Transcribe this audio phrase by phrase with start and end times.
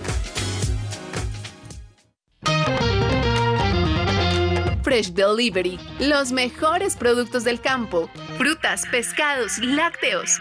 [4.82, 10.40] Fresh Delivery, los mejores productos del campo, frutas, pescados, lácteos.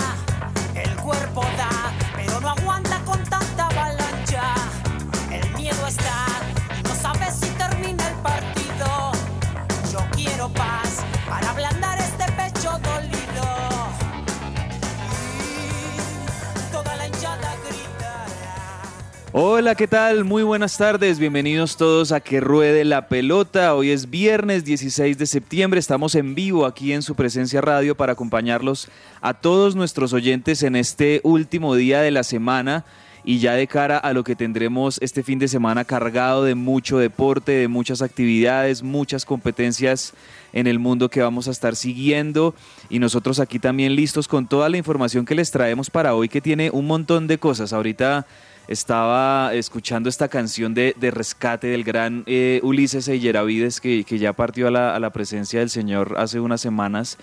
[19.33, 20.25] Hola, ¿qué tal?
[20.25, 21.17] Muy buenas tardes.
[21.17, 23.73] Bienvenidos todos a Que Ruede la Pelota.
[23.75, 25.79] Hoy es viernes 16 de septiembre.
[25.79, 28.89] Estamos en vivo aquí en su presencia radio para acompañarlos
[29.21, 32.83] a todos nuestros oyentes en este último día de la semana
[33.23, 36.97] y ya de cara a lo que tendremos este fin de semana cargado de mucho
[36.97, 40.13] deporte, de muchas actividades, muchas competencias
[40.51, 42.53] en el mundo que vamos a estar siguiendo
[42.89, 46.41] y nosotros aquí también listos con toda la información que les traemos para hoy que
[46.41, 47.71] tiene un montón de cosas.
[47.71, 48.25] Ahorita
[48.67, 54.33] estaba escuchando esta canción de, de rescate del gran eh, Ulises Eyeravides que, que ya
[54.33, 57.17] partió a la, a la presencia del Señor hace unas semanas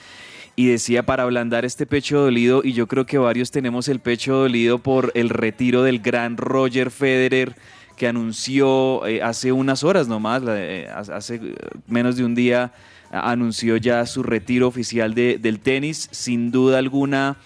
[0.57, 4.35] y decía para ablandar este pecho dolido y yo creo que varios tenemos el pecho
[4.35, 7.55] dolido por el retiro del gran Roger Federer
[7.97, 11.55] que anunció eh, hace unas horas nomás, eh, hace eh,
[11.87, 12.73] menos de un día
[13.11, 17.37] anunció ya su retiro oficial de- del tenis, sin duda alguna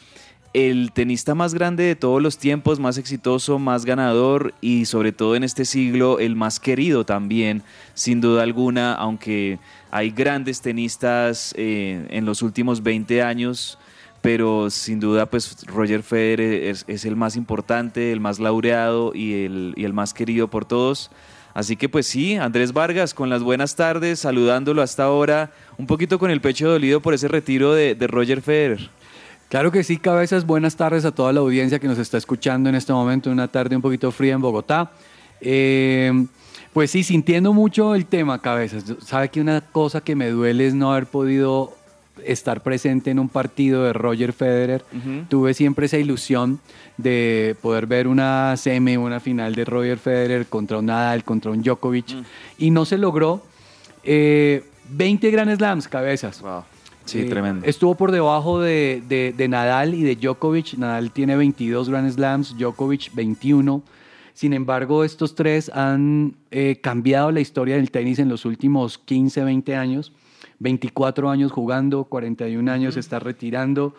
[0.55, 5.35] el tenista más grande de todos los tiempos, más exitoso, más ganador y sobre todo
[5.35, 7.63] en este siglo el más querido también,
[7.95, 9.59] sin duda alguna, aunque
[9.91, 13.79] hay grandes tenistas eh, en los últimos 20 años,
[14.21, 19.73] pero sin duda pues Roger Federer es, el más importante, el más laureado y el,
[19.77, 21.11] y el más querido por todos.
[21.55, 26.19] Así que pues sí, Andrés Vargas, con las buenas tardes, saludándolo hasta ahora, un poquito
[26.19, 28.91] con el pecho dolido por ese retiro de Roger Federer.
[29.53, 30.47] Claro que sí, cabezas.
[30.47, 33.77] Buenas tardes a toda la audiencia que nos está escuchando en este momento, una tarde
[33.77, 34.93] un poquito fría en Bogotá.
[35.43, 36.25] Eh,
[36.73, 38.83] pues sí, sintiendo mucho el tema, cabezas.
[39.05, 41.77] Sabe que una cosa que me duele es no haber podido
[42.25, 44.87] estar presente en un partido de Roger Federer.
[45.29, 46.59] Tuve siempre esa ilusión
[46.97, 51.61] de poder ver una semi, una final de Roger Federer contra un Nadal, contra un
[51.61, 52.25] Djokovic,
[52.57, 53.43] y no se logró.
[54.03, 56.43] Eh, 20 Grand Slams, cabezas.
[57.13, 57.67] Sí, Eh, tremendo.
[57.67, 60.75] Estuvo por debajo de, de- de Nadal y de Djokovic.
[60.79, 63.83] Nadal tiene 22 Grand Slams, Djokovic 21.
[64.35, 69.45] Sin embargo, estos tres han eh, cambiado la historia del tenis en los últimos 15,
[69.45, 70.13] 20 años.
[70.59, 73.95] 24 años jugando, 41 años se está retirando.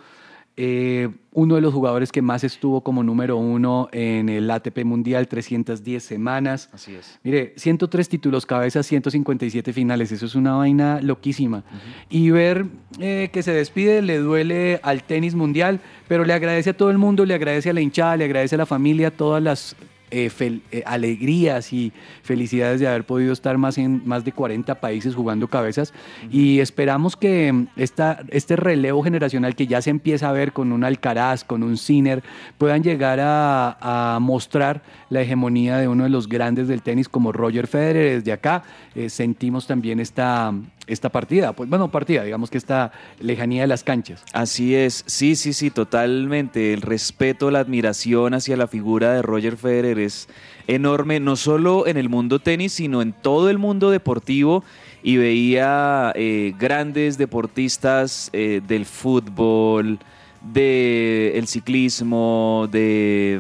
[0.56, 5.28] Eh, uno de los jugadores que más estuvo como número uno en el ATP Mundial,
[5.28, 6.70] 310 semanas.
[6.72, 7.20] Así es.
[7.24, 10.12] Mire, 103 títulos, cabezas, 157 finales.
[10.12, 11.64] Eso es una vaina loquísima.
[12.10, 12.68] Y ver
[13.00, 17.00] eh, que se despide le duele al tenis mundial, pero le agradece a todo el
[17.00, 19.76] mundo, le agradece a la hinchada, le agradece a la familia todas las
[20.14, 20.32] eh,
[20.72, 25.48] eh, alegrías y felicidades de haber podido estar más en más de 40 países jugando
[25.48, 25.92] cabezas
[26.32, 30.72] y esperamos que mm, esta, este relevo generacional que ya se empieza a ver con
[30.72, 32.24] un Alcaraz, con un Sinner,
[32.58, 37.68] puedan llegar a, mostrar la hegemonía de uno de los grandes del tenis como Roger
[37.68, 38.18] Federer.
[38.18, 38.64] Desde acá
[38.96, 40.54] eh, sentimos también esta,
[40.88, 44.24] esta partida, pues bueno, partida, digamos que esta lejanía de las canchas.
[44.34, 46.74] Así es, sí, sí, sí, totalmente.
[46.74, 50.28] El respeto, la admiración hacia la figura de Roger Federer es
[50.68, 54.64] enorme, no solo en el mundo tenis, sino en todo el mundo deportivo.
[55.06, 60.00] Y veía eh, grandes deportistas eh, del fútbol,
[60.44, 63.40] del el ciclismo, de,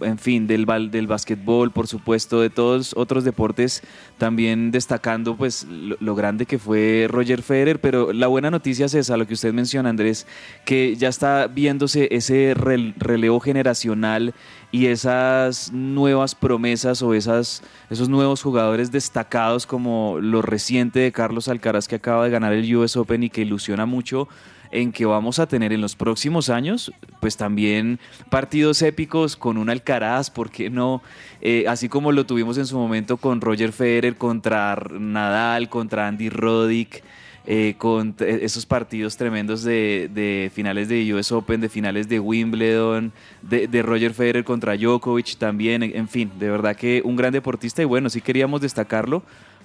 [0.00, 3.82] en fin, del, del básquetbol, por supuesto, de todos otros deportes,
[4.18, 9.16] también destacando pues lo, grande que fue Roger Federer, pero la buena noticia es esa,
[9.16, 10.26] lo que usted menciona, Andrés,
[10.64, 14.32] que ya está viéndose ese relevo generacional
[14.70, 21.48] y esas nuevas promesas o esas, esos nuevos jugadores destacados como lo reciente de Carlos
[21.48, 24.28] Alcaraz que acaba de ganar el US Open y que ilusiona mucho
[24.74, 29.70] en que vamos a tener en los próximos años, pues también partidos épicos con un
[29.70, 31.00] Alcaraz, ¿por qué no?
[31.40, 36.28] Eh, así como lo tuvimos en su momento con Roger Federer contra Nadal, contra Andy
[36.28, 37.02] Roddick.
[37.46, 43.12] Eh, con esos partidos tremendos de, finales de US Open, de finales de Wimbledon,
[43.42, 47.82] de, de, Roger Federer contra Djokovic también, en fin, de verdad que un gran deportista
[47.82, 49.22] y bueno, sí queríamos destacarlo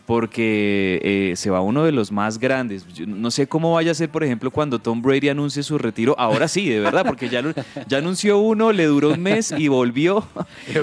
[0.10, 2.84] porque eh, se va uno de los más grandes.
[3.06, 6.16] no sé cómo vaya a ser, por ejemplo, cuando Tom Brady anuncie su retiro.
[6.18, 7.44] Ahora sí, de verdad, porque ya,
[7.88, 10.26] ya anunció uno, le duró un mes y volvió.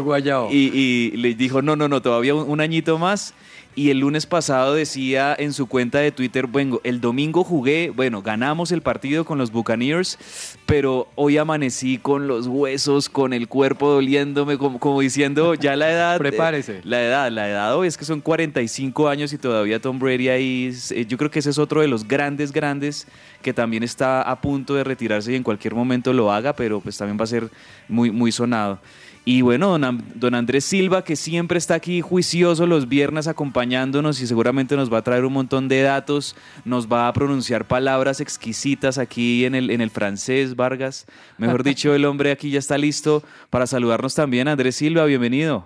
[0.53, 3.35] Y, y le dijo, no, no, no, todavía un añito más
[3.77, 8.23] y el lunes pasado decía en su cuenta de Twitter, bueno, el domingo jugué, bueno,
[8.23, 10.19] ganamos el partido con los Buccaneers,
[10.65, 16.19] pero hoy amanecí con los huesos, con el cuerpo doliéndome, como, diciendo, ya la edad...
[16.27, 16.81] Prepárese.
[16.85, 20.75] La edad, la edad hoy es que son 45 años y todavía Tom Brady ahí,
[20.93, 23.07] eh, yo creo que ese es otro de los grandes, grandes
[23.43, 26.97] que también está a punto de retirarse y en cualquier momento lo haga, pero pues
[26.97, 27.51] también va a ser
[27.89, 28.81] muy, muy sonado.
[29.29, 29.77] Y bueno,
[30.15, 34.99] don, Andrés Silva, que siempre está aquí juicioso los viernes acompañándonos y seguramente nos va
[34.99, 39.73] a traer un montón de datos, nos va a pronunciar palabras exquisitas aquí en el,
[39.73, 41.07] en el francés, Vargas.
[41.39, 44.47] Mejor dicho, el hombre aquí ya está listo para saludarnos también.
[44.47, 45.65] Andrés Silva, bienvenido.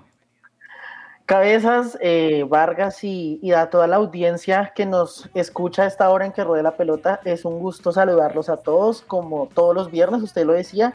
[1.27, 6.25] Cabezas, eh, Vargas y, y, a toda la audiencia que nos escucha a esta hora
[6.25, 10.23] en que ruede la pelota, es un gusto saludarlos a todos, como todos los viernes,
[10.23, 10.95] usted lo decía,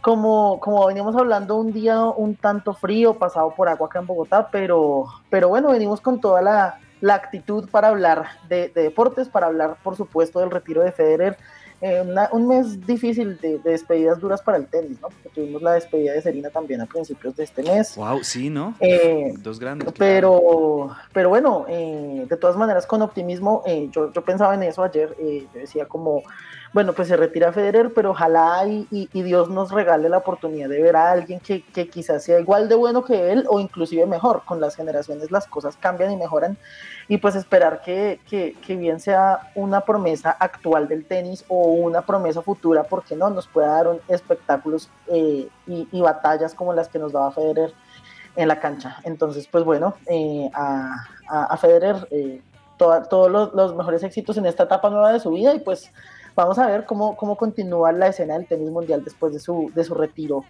[0.00, 4.48] como, como veníamos hablando, un día un tanto frío, pasado por agua acá en Bogotá,
[4.50, 6.78] pero, pero bueno, venimos con toda la,
[7.12, 11.36] actitud para hablar de, deportes, para hablar, por supuesto, del retiro de Federer.
[11.82, 12.02] Eh,
[12.32, 15.08] un mes difícil de, despedidas duras para el tenis, ¿no?
[15.08, 17.96] Porque tuvimos la despedida de Serena también a principios de este mes.
[17.96, 18.74] Wow, sí, ¿no?
[18.80, 19.92] Eh, Dos grandes.
[19.98, 25.14] Pero, pero bueno, eh, de todas maneras, con optimismo, yo, yo pensaba en eso ayer,
[25.18, 26.22] yo decía como
[26.76, 30.94] bueno, pues se retira Federer, pero ojalá y, Dios nos regale la oportunidad de ver
[30.94, 34.42] a alguien que, quizás sea igual de bueno que él o inclusive mejor.
[34.44, 36.58] Con las generaciones las cosas cambian y mejoran
[37.08, 38.20] y pues esperar que,
[38.68, 43.68] bien sea una promesa actual del tenis o una promesa futura, porque no nos pueda
[43.68, 47.72] dar un espectáculos eh, y, batallas como las que nos daba Federer
[48.36, 48.98] en la cancha.
[49.04, 52.42] Entonces, pues bueno, eh, a, Federer eh,
[52.76, 55.90] todos los, los mejores éxitos en esta etapa nueva de su vida y pues
[56.36, 59.82] Vamos a ver cómo, cómo continúa la escena del tenis mundial después de su, de
[59.82, 60.44] su retiro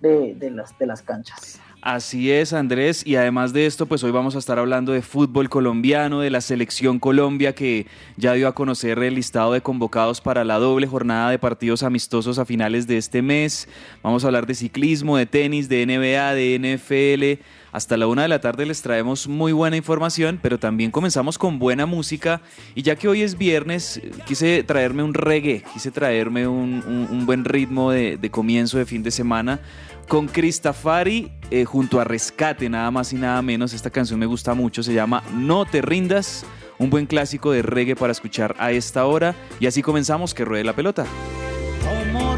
[0.00, 1.60] de, de, las, de las canchas.
[1.80, 3.06] Así es, Andrés.
[3.06, 6.40] Y además de esto, pues hoy vamos a estar hablando de fútbol colombiano, de la
[6.40, 11.30] selección Colombia, que ya dio a conocer el listado de convocados para la doble jornada
[11.30, 13.68] de partidos amistosos a finales de este mes.
[14.02, 17.44] Vamos a hablar de ciclismo, de tenis, de NBA, de NFL.
[17.72, 21.58] Hasta la una de la tarde les traemos muy buena información, pero también comenzamos con
[21.58, 22.40] buena música.
[22.74, 27.90] Y ya que hoy es viernes, quise traerme un reggae, quise traerme un, buen ritmo
[27.90, 29.60] de, comienzo de fin de semana
[30.08, 33.74] con Cristafari eh, junto a Rescate, nada más y nada menos.
[33.74, 36.46] Esta canción me gusta mucho, se llama No te rindas,
[36.78, 39.34] un buen clásico de reggae para escuchar a esta hora.
[39.60, 41.04] Y así comenzamos, que ruede la pelota.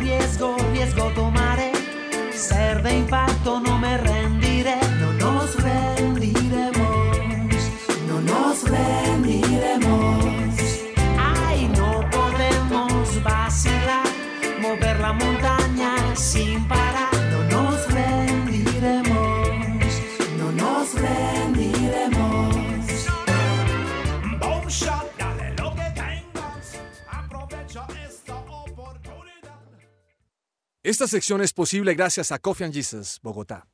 [0.00, 1.72] Riesgo, riesgo tomaré,
[2.32, 3.29] ser de impacto
[30.82, 33.66] Esta sección es posible gracias a Coffee and Jesus, Bogotá.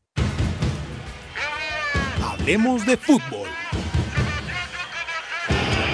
[2.20, 3.46] Hablemos de fútbol.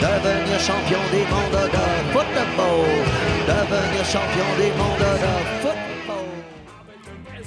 [0.00, 2.87] Devenir champion du monde de football.
[3.47, 5.83] Devenir champion du monde de football.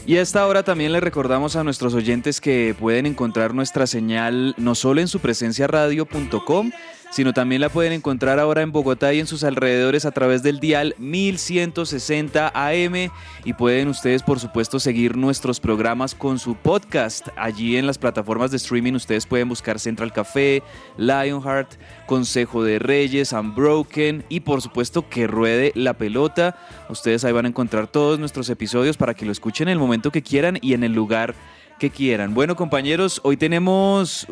[0.05, 4.53] Y a esta hora también le recordamos a nuestros oyentes que pueden encontrar nuestra señal
[4.57, 6.71] no solo en su presencia radio.com,
[7.11, 10.59] sino también la pueden encontrar ahora en Bogotá y en sus alrededores a través del
[10.59, 13.11] dial 1160 AM
[13.43, 17.29] y pueden ustedes por supuesto seguir nuestros programas con su podcast.
[17.37, 20.63] Allí en las plataformas de streaming ustedes pueden buscar Central Café,
[20.97, 26.57] Lionheart, Consejo de Reyes, Unbroken y por supuesto que ruede la pelota.
[26.89, 30.11] Ustedes ahí van a encontrar todos nuestros episodios para que lo escuchen en el momento
[30.11, 31.35] que quieran y en el lugar
[31.79, 32.33] que quieran.
[32.33, 34.27] Bueno compañeros, hoy tenemos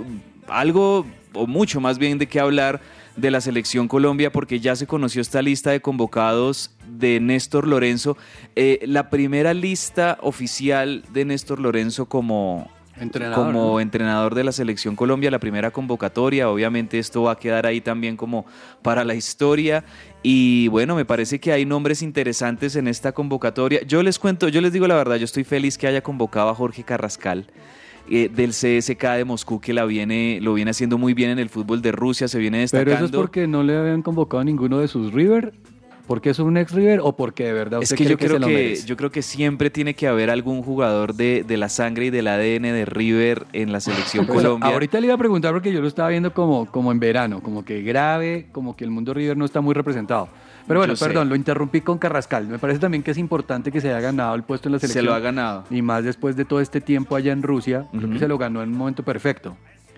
[0.47, 2.81] algo o mucho más bien de qué hablar
[3.15, 8.17] de la selección Colombia porque ya se conoció esta lista de convocados de Néstor Lorenzo,
[8.55, 13.79] eh, la primera lista oficial de Néstor Lorenzo como Entrenador, como ¿no?
[13.79, 18.15] entrenador de la selección Colombia, la primera convocatoria, obviamente esto va a quedar ahí también
[18.15, 18.45] como
[18.83, 19.83] para la historia
[20.21, 23.81] y bueno, me parece que hay nombres interesantes en esta convocatoria.
[23.83, 26.55] Yo les cuento, yo les digo la verdad, yo estoy feliz que haya convocado a
[26.55, 27.47] Jorge Carrascal
[28.09, 31.49] eh, del CSK de Moscú que la viene, lo viene haciendo muy bien en el
[31.49, 32.91] fútbol de Rusia, se viene destacando.
[32.91, 35.53] Pero eso es porque no le habían convocado a ninguno de sus River.
[36.05, 38.45] ¿Porque es un ex River o porque de verdad Es usted que yo creo que,
[38.45, 38.85] merece?
[38.85, 42.27] yo creo que siempre tiene que haber algún jugador de, de la sangre y del
[42.27, 44.67] ADN de River en la selección Pues, Colombia.
[44.69, 47.63] Ahorita le iba a preguntar porque yo lo estaba viendo como, como en verano, como
[47.63, 50.27] que grave, como que el mundo River no está muy representado.
[50.67, 51.05] Pero bueno, Yo sé.
[51.05, 52.47] perdón, lo interrumpí con Carrascal.
[52.47, 54.87] Me parece también que es importante que se haya ganado el puesto en la Se
[54.87, 55.05] selección.
[55.05, 55.65] lo ha ganado.
[55.69, 58.63] Y más después de todo este tiempo allá en Rusia, creo que se lo ganó
[58.63, 59.55] en un momento perfecto.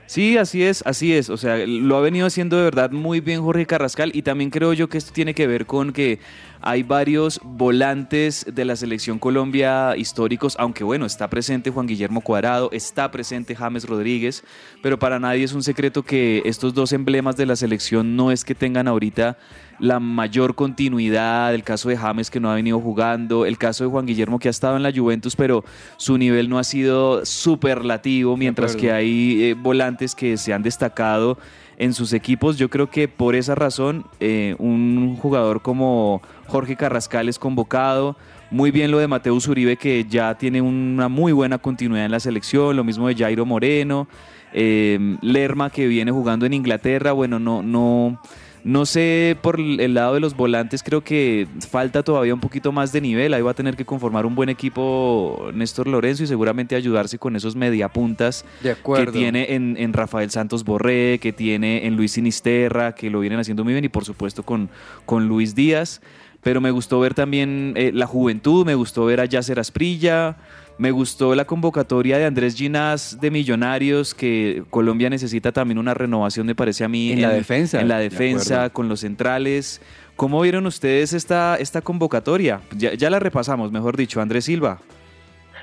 [0.08, 1.32] Sí, así es, así es.
[1.32, 4.72] O sea, lo ha venido haciendo de verdad muy bien Jorge Carrascal y también creo
[4.74, 6.20] yo que esto tiene que ver con que
[6.62, 12.70] hay varios volantes de la selección Colombia históricos, aunque bueno, está presente Juan Guillermo Cuadrado,
[12.72, 14.44] está presente James Rodríguez,
[14.84, 18.46] pero para nadie es un secreto que estos dos emblemas de la selección no es
[18.46, 19.38] que tengan ahorita
[19.80, 23.90] la mayor continuidad, el caso de James que no ha venido jugando, el caso de
[23.90, 25.64] Juan Guillermo que ha estado en la Juventus, pero
[25.98, 31.38] su nivel no ha sido superlativo, mientras que hay eh, volantes que se han destacado
[31.78, 32.58] en sus equipos.
[32.58, 38.16] Yo creo que por esa razón eh, un jugador como Jorge Carrascal es convocado.
[38.52, 42.20] Muy bien lo de Mateus Uribe, que ya tiene una muy buena continuidad en la
[42.20, 42.76] selección.
[42.76, 44.08] Lo mismo de Jairo Moreno.
[44.56, 47.12] eh, Lerma, que viene jugando en Inglaterra.
[47.12, 48.20] Bueno, no, no,
[48.66, 52.92] no sé por el lado de los volantes, creo que falta todavía un poquito más
[52.92, 53.36] de nivel.
[53.36, 57.36] Ahí va a tener que conformar un buen equipo Néstor Lorenzo y seguramente ayudarse con
[57.36, 63.12] esos mediapuntas que tiene en, en Rafael Santos Borré, que tiene en Luis Sinisterra, que
[63.12, 64.72] lo vienen haciendo muy bien, y por supuesto con,
[65.06, 66.02] con Luis Díaz.
[66.42, 70.38] Pero me gustó ver también eh, la juventud, me gustó ver a Yasser Asprilla,
[70.78, 76.46] me gustó la convocatoria de Andrés Ginás de Millonarios, que Colombia necesita también una renovación,
[76.46, 77.12] me parece a mí.
[77.12, 79.82] En la defensa, En la de defensa, con los centrales.
[80.16, 82.62] ¿Cómo vieron ustedes esta, esta convocatoria?
[82.76, 84.80] Ya, ya la repasamos, mejor dicho, Andrés Silva.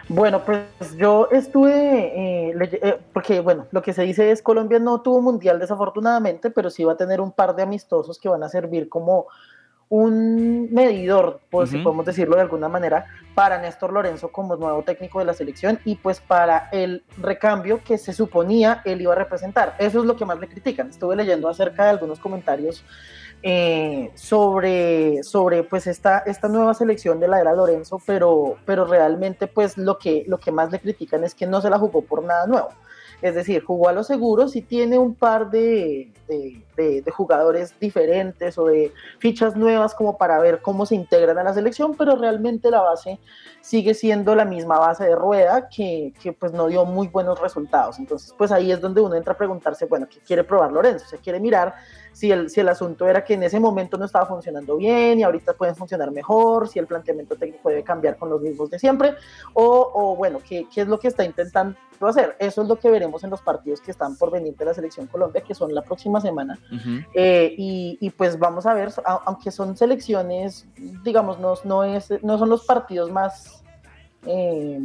[0.08, 5.00] Bueno, pues yo estuve, eh, eh, porque bueno, lo que se dice es Colombia no
[5.00, 8.48] tuvo mundial desafortunadamente, pero sí va a tener un par de amistosos que van a
[8.48, 9.26] servir como
[9.94, 15.18] un medidor, pues si podemos decirlo de alguna manera, para Néstor Lorenzo como nuevo técnico
[15.18, 19.74] de la selección y pues para el recambio que se suponía él iba a representar.
[19.78, 20.88] Eso es lo que más le critican.
[20.88, 22.82] Estuve leyendo acerca de algunos comentarios
[23.42, 29.46] eh, sobre, sobre pues esta, esta nueva selección de la era Lorenzo, pero, pero realmente
[29.46, 32.24] pues lo que, lo que más le critican es que no se la jugó por
[32.24, 32.68] nada nuevo.
[33.20, 37.74] Es decir, jugó a los seguros y tiene un par de, de- de- de jugadores
[37.80, 42.16] diferentes o de fichas nuevas como para ver cómo se integran a la selección, pero
[42.16, 43.18] realmente la base
[43.60, 47.98] sigue siendo la misma base de rueda que, que, pues no dio muy buenos resultados.
[47.98, 51.06] Entonces pues ahí es donde uno entra a preguntarse, bueno, ¿qué quiere probar Lorenzo?
[51.06, 51.74] ¿Se quiere mirar
[52.12, 55.22] si el, si el asunto era que en ese momento no estaba funcionando bien y
[55.22, 59.14] ahorita pueden funcionar mejor, si el planteamiento técnico debe cambiar con los mismos de siempre,
[59.54, 62.36] o, o bueno, ¿qué, ¿qué es lo que está intentando hacer?
[62.38, 65.06] Eso es lo que veremos en los partidos que están por venir de la Selección
[65.06, 66.58] Colombia, que son la próxima semana.
[67.14, 70.66] Eh, y, pues vamos a ver, aunque son selecciones,
[71.04, 73.62] digamos, no, no, es, no son los partidos más
[74.26, 74.80] eh,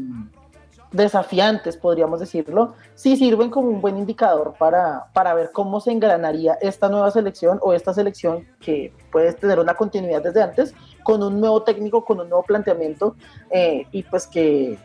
[0.91, 6.57] desafiantes, podríamos decirlo, sí sirven como un buen indicador para, para ver cómo se engranaría
[6.61, 11.39] esta nueva selección o esta selección que puede tener una continuidad desde antes, con un
[11.39, 13.15] nuevo técnico, con un nuevo planteamiento
[13.49, 14.77] eh, y pues que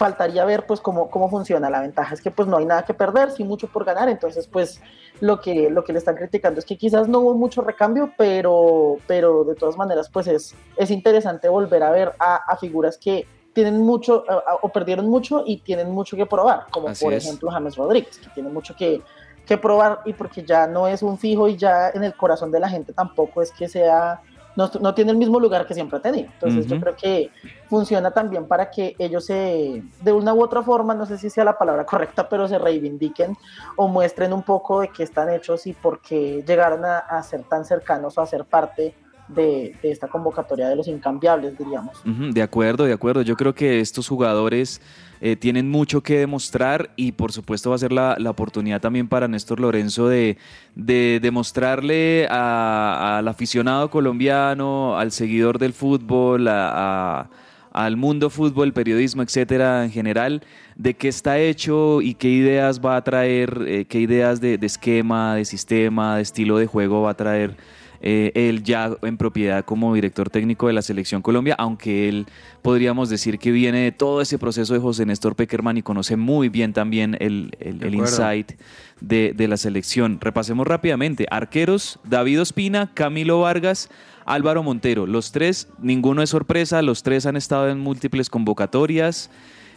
[0.00, 1.68] faltaría ver pues cómo, cómo funciona.
[1.68, 4.46] La ventaja es que pues no hay nada que perder, sí mucho por ganar, entonces
[4.46, 4.80] pues
[5.20, 8.96] lo que, lo que le están criticando es que quizás no hubo mucho recambio, pero,
[9.06, 13.26] pero de todas maneras pues es, es interesante volver a ver a, a figuras que
[13.52, 14.24] tienen mucho
[14.62, 18.48] o perdieron mucho y tienen mucho que probar, como por ejemplo James Rodríguez, que tiene
[18.48, 19.02] mucho que,
[19.44, 22.60] que probar y porque ya no es un fijo y ya en el corazón de
[22.60, 24.22] la gente tampoco es que sea
[24.56, 26.28] no, tiene el mismo lugar que siempre ha tenido.
[26.32, 27.30] Entonces yo creo que
[27.68, 31.44] funciona también para que ellos se, de una u otra forma, no sé si sea
[31.44, 33.36] la palabra correcta, pero se reivindiquen
[33.76, 37.64] o muestren un poco de qué están hechos y por qué llegaron a, ser tan
[37.64, 38.94] cercanos o a ser parte
[39.28, 42.02] de, esta convocatoria de los incambiables, diríamos.
[42.04, 43.22] de acuerdo, de acuerdo.
[43.22, 44.80] Yo creo que estos jugadores
[45.22, 49.28] eh, tienen mucho que demostrar y por supuesto va a ser la, oportunidad también para
[49.28, 50.38] Néstor Lorenzo de,
[50.74, 60.42] demostrarle al aficionado colombiano, al seguidor del fútbol, al mundo fútbol, periodismo, etcétera, en general,
[60.76, 64.66] de qué está hecho y qué ideas va a traer, eh, qué ideas de, de,
[64.66, 67.56] esquema, de sistema, de estilo de juego va a traer
[68.00, 72.26] eh, él ya en propiedad como director técnico de la Selección Colombia, aunque él
[72.62, 76.48] podríamos decir que viene de todo ese proceso de José Néstor Peckerman y conoce muy
[76.48, 78.52] bien también el, el, insight
[79.00, 80.18] de, de la selección.
[80.20, 81.26] Repasemos rápidamente.
[81.30, 83.90] Arqueros, David Ospina, Camilo Vargas,
[84.24, 85.06] Álvaro Montero.
[85.06, 89.30] Los tres, ninguno es sorpresa, los tres han estado en múltiples convocatorias.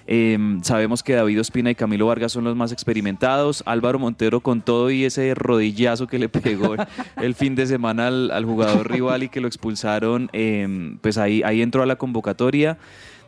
[0.06, 3.64] Em, sabemos que David Ospina y Camilo Vargas son los más experimentados.
[3.66, 6.76] Álvaro Montero con todo y ese rodillazo que le pegó
[7.22, 11.62] el fin de semana al, jugador rival y que lo expulsaron, em, pues ahí, ahí
[11.62, 12.78] entró a la convocatoria.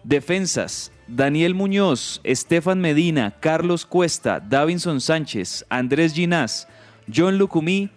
[0.04, 6.68] Defensas, Daniel Muñoz, Estefan Medina, Carlos Cuesta, Davinson Sánchez, Andrés Ginás,
[7.14, 7.90] John Lucumí,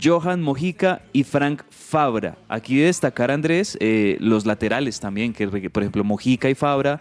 [0.00, 2.36] Johan Mojica y Frank Fabra.
[2.48, 7.00] Aquí destacar, Andrés, eh, los laterales también, que por ejemplo Mojica y Fabra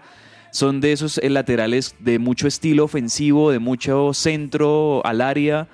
[0.56, 5.68] son de esos eh, laterales de mucho estilo ofensivo, de mucho centro al área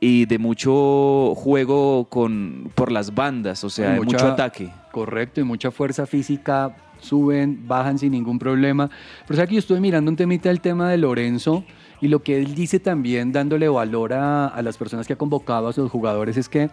[0.00, 4.68] y de mucho juego con, por las bandas, o sea, de mucho ataque.
[4.92, 8.90] Correcto, y mucha fuerza física, suben, bajan sin ningún problema.
[9.26, 11.64] Pero aquí yo estoy mirando un temita del tema de Lorenzo
[12.02, 15.68] y lo que él dice también dándole valor a, a las personas que ha convocado
[15.68, 16.68] a sus jugadores es que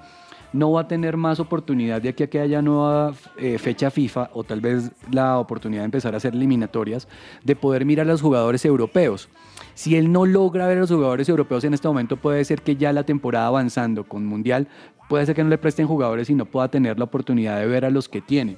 [0.56, 4.30] no va a tener más oportunidad de aquí a que haya nueva eh, fecha FIFA
[4.34, 7.10] o tal vez la oportunidad de empezar a hacer eliminatorias,
[7.44, 9.28] de poder mirar a los jugadores europeos.
[9.74, 12.78] Si él no logra ver a los jugadores europeos en este momento, puede ser que
[12.78, 14.70] ya la temporada avanzando con Mundial,
[15.10, 17.84] puede ser que no le presten jugadores y no pueda tener la oportunidad de ver
[17.84, 18.56] a los que tiene.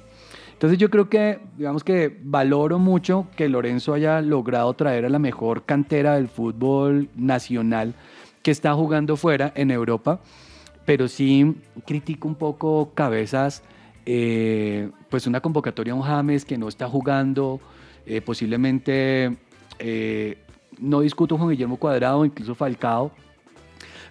[0.52, 5.18] Entonces yo creo que, digamos que valoro mucho que Lorenzo haya logrado traer a la
[5.18, 7.94] mejor cantera del fútbol nacional
[8.42, 10.20] que está jugando fuera en Europa
[10.88, 13.62] pero sí critico un poco cabezas,
[14.06, 17.60] eh, pues una convocatoria a un James que no está jugando,
[18.06, 19.36] eh, posiblemente
[19.78, 20.38] eh,
[20.78, 23.12] no discuto con Guillermo Cuadrado, incluso Falcao,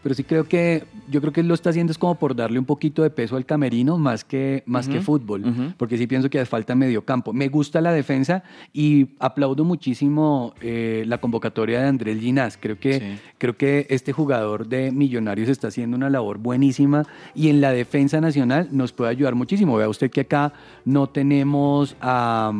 [0.08, 2.64] pero sí creo que yo creo que lo está haciendo es como por darle un
[2.64, 6.50] poquito de peso al camerino más que, más que fútbol, porque sí pienso que hace
[6.50, 7.34] falta medio campo.
[7.34, 8.42] Me gusta la defensa
[8.72, 12.58] y aplaudo muchísimo eh, la convocatoria de Andrés Ginás.
[12.58, 17.04] Creo que, creo que este jugador de Millonarios está haciendo una labor buenísima
[17.36, 19.76] y en la defensa nacional nos puede ayudar muchísimo.
[19.76, 20.54] Vea usted que acá
[20.86, 22.54] no tenemos a,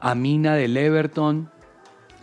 [0.00, 1.50] a Mina del Everton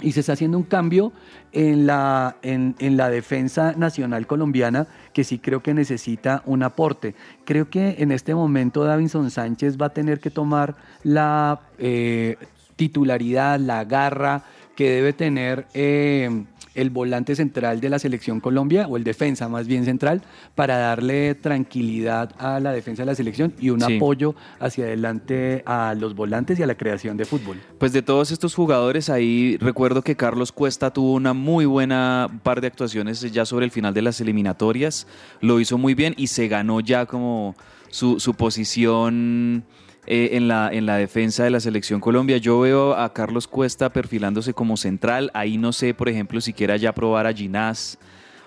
[0.01, 1.11] y se está haciendo un cambio
[1.51, 7.15] en la, en, la defensa nacional colombiana que sí creo que necesita un aporte.
[7.45, 12.37] Creo que en este momento Davinson Sánchez va a tener que tomar la eh,
[12.75, 14.43] titularidad, la garra
[14.75, 16.45] que debe tener eh,
[16.77, 20.21] el volante central de la selección Colombia, o el defensa más bien central,
[20.55, 25.95] para darle tranquilidad a la defensa de la selección y un apoyo hacia adelante a
[25.95, 27.57] los volantes y a la creación de fútbol.
[27.79, 32.61] Pues de todos estos jugadores, ahí recuerdo que Carlos Cuesta tuvo una muy buena par
[32.61, 35.07] de actuaciones ya sobre el final de las eliminatorias,
[35.41, 37.55] lo hizo muy bien y se ganó ya como
[37.89, 39.65] su, su posición
[40.07, 42.37] eh, en, la, en la defensa de la selección Colombia.
[42.37, 45.29] Yo veo a Carlos Cuesta perfilándose como central.
[45.33, 47.97] Ahí no sé, por ejemplo, si quiera ya probar a Ginás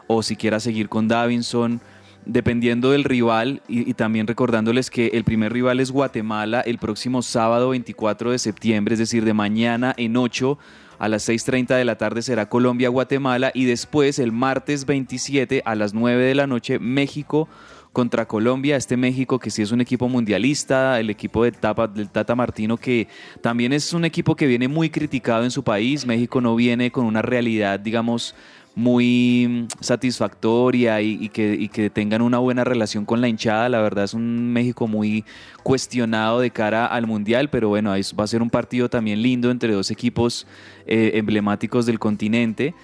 [0.07, 1.81] o si quiera seguir con Davinson
[2.27, 7.71] dependiendo del rival y, también recordándoles que el primer rival es Guatemala el próximo sábado
[7.71, 10.59] 24 de septiembre, es decir, de mañana en 8
[10.99, 15.95] a las 6.30 de la tarde será Colombia-Guatemala y después el martes 27 a las
[15.95, 17.49] 9 de la noche México
[17.93, 22.09] contra Colombia, este México que sí es un equipo mundialista, el equipo de Tapa, del
[22.09, 23.09] Tata Martino que
[23.41, 27.05] también es un equipo que viene muy criticado en su país, México no viene con
[27.05, 28.35] una realidad, digamos,
[28.75, 33.69] muy satisfactoria y, que, que, tengan una buena relación con la hinchada.
[33.69, 35.25] La verdad es un México muy
[35.63, 39.73] cuestionado de cara al Mundial, pero bueno, va a ser un partido también lindo entre
[39.73, 40.47] dos equipos
[40.87, 42.75] eh, emblemáticos del continente.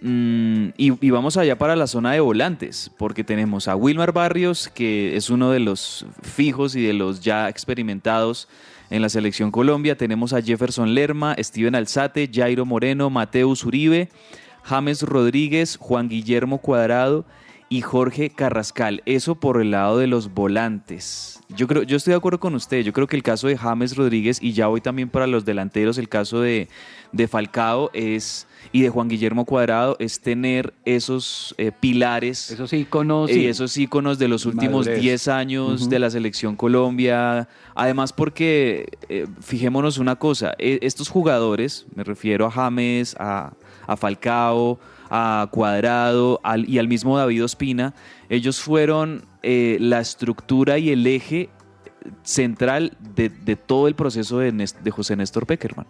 [0.00, 5.16] Mm, y, vamos allá para la zona de volantes, porque tenemos a Wilmar Barrios, que
[5.16, 8.48] es uno de los fijos y de los ya experimentados
[8.90, 9.96] en la selección Colombia.
[9.96, 14.10] Tenemos a Jefferson Lerma, Steven Alzate, Jairo Moreno, Mateus Uribe,
[14.62, 17.24] James Rodríguez, Juan Guillermo Cuadrado
[17.68, 19.02] y Jorge Carrascal.
[19.06, 21.40] Eso por el lado de los volantes.
[21.48, 22.82] Yo creo, yo estoy de acuerdo con usted.
[22.82, 25.98] Yo creo que el caso de James Rodríguez y ya voy también para los delanteros,
[25.98, 26.68] el caso de,
[27.12, 32.50] de Falcao es y de Juan Guillermo Cuadrado es tener esos eh, pilares.
[32.50, 33.30] Esos íconos.
[33.30, 37.48] Y esos íconos de los últimos 10 años de la selección Colombia.
[37.76, 43.52] Además porque, eh, fijémonos una cosa, e, estos jugadores, me refiero a James, a,
[43.86, 47.94] a Falcao, a Cuadrado y al mismo David Ospina,
[48.28, 51.48] ellos fueron eh, la estructura y el eje
[52.24, 55.86] central de, todo el proceso de, de José Néstor Peckerman.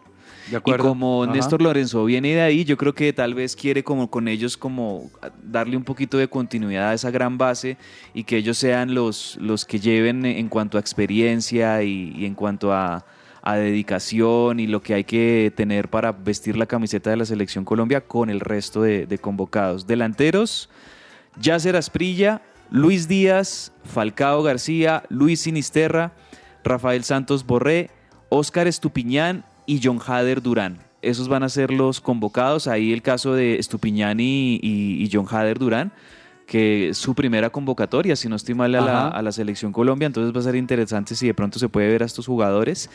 [0.50, 0.84] De acuerdo.
[0.84, 4.28] Y como Néstor Lorenzo viene de ahí, yo creo que tal vez quiere como con
[4.28, 5.10] ellos como
[5.42, 7.76] darle un poquito de continuidad a esa gran base
[8.12, 12.72] y que ellos sean los, los que lleven en cuanto a experiencia y en cuanto
[12.72, 13.04] a,
[13.46, 17.66] a dedicación y lo que hay que tener para vestir la camiseta de la selección
[17.66, 19.86] Colombia con el resto de, convocados.
[19.86, 20.70] Delanteros,
[21.38, 26.12] Yacer Asprilla, Luis Díaz, Falcao García, Luis Sinisterra,
[26.64, 27.90] Rafael Santos Borré,
[28.30, 30.78] Óscar Estupiñán y John Hader Durán.
[31.02, 32.66] Esos van a ser los convocados.
[32.66, 35.92] Ahí el caso de Estupiñán y, John Hader Durán
[36.46, 40.04] que es su primera convocatoria, si no estoy mal, a la, a la, selección Colombia.
[40.04, 42.90] Entonces va a ser interesante si de pronto se puede ver a estos jugadores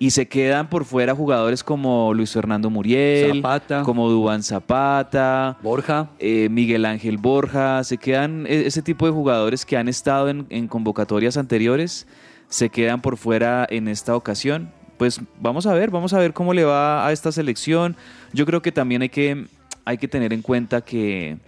[0.00, 3.42] y se quedan por fuera jugadores como Luis Fernando Muriel,
[3.84, 9.66] como Dubán Zapata, Borja, eh, Miguel Ángel Borja, se quedan e, ese tipo de jugadores
[9.66, 12.06] que han estado en, en convocatorias anteriores,
[12.48, 14.72] se quedan por fuera en esta ocasión.
[15.00, 17.96] Pues vamos a ver, vamos a ver cómo le va a esta selección.
[18.34, 19.46] Yo creo que también hay que,
[19.86, 21.38] hay que tener en cuenta que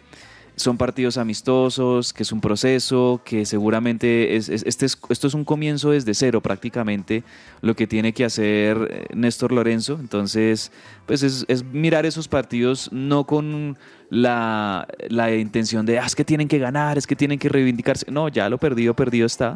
[0.56, 5.90] son partidos amistosos, que es un proceso, que seguramente es, este esto es un comienzo
[5.90, 7.24] desde cero prácticamente
[7.60, 9.98] lo que tiene que hacer eh, Néstor Lorenzo.
[10.00, 10.72] Entonces,
[11.04, 13.76] pues es, es mirar esos partidos no con
[14.12, 18.10] la, la intención de, ah, es que tienen que ganar, es que tienen que reivindicarse.
[18.10, 19.54] No, ya lo perdido, perdido está.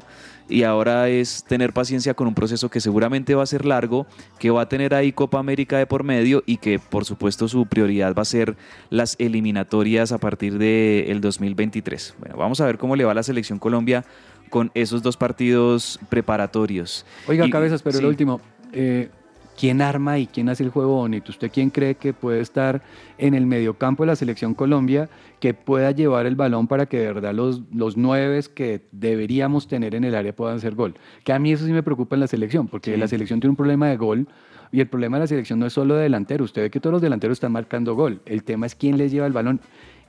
[0.48, 4.06] Y ahora es tener paciencia con un proceso que seguramente va a ser largo,
[4.38, 7.66] que va a tener ahí Copa América de por medio y que por supuesto su
[7.66, 8.56] prioridad va a ser
[8.88, 12.14] las eliminatorias a partir del 2023.
[12.18, 14.06] Bueno, vamos a ver cómo le va a la selección Colombia
[14.48, 17.04] con esos dos partidos preparatorios.
[17.28, 18.40] Oiga, cabezas, pero el último.
[18.72, 19.10] Eh,
[19.56, 21.30] quién arma y quién hace el juego bonito.
[21.30, 22.82] ¿Usted quién cree que puede estar
[23.18, 25.08] en el mediocampo de la selección Colombia
[25.40, 29.94] que pueda llevar el balón para que de verdad los, los nueve que deberíamos tener
[29.94, 30.94] en el área puedan hacer gol?
[31.24, 33.56] Que a mí eso sí me preocupa en la selección, porque la selección tiene un
[33.56, 34.28] problema de gol.
[34.72, 36.44] Y el problema de la selección no es solo de delantero.
[36.44, 38.20] Usted ve que todos los delanteros están marcando gol.
[38.26, 39.60] El tema es quién les lleva el balón.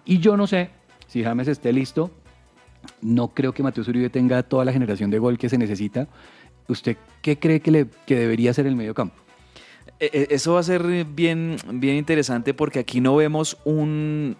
[0.04, 0.72] Y yo no sé
[1.08, 2.10] si James esté listo.
[3.02, 6.08] No creo que Mateus Uribe tenga toda la generación de gol que se necesita.
[6.68, 9.27] ¿Usted qué cree que, le, que debería ser el medio campo?
[10.00, 14.38] E, e, eso va a ser bien, bien interesante porque aquí no vemos un,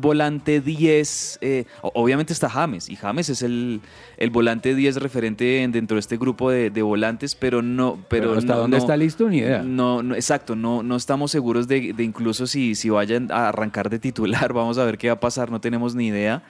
[0.00, 1.38] volante 10.
[1.42, 3.80] Eh, obviamente está James, y James es el,
[4.16, 7.98] el volante 10 referente dentro de este grupo de, volantes, pero no.
[8.08, 9.28] Pero, ¿Hasta dónde está listo?
[9.28, 9.62] Ni idea.
[9.62, 13.90] No, no exacto, no, no estamos seguros de, de, incluso si, si vayan a arrancar
[13.90, 14.52] de titular.
[14.54, 16.42] Vamos a ver qué va a pasar, no tenemos ni idea.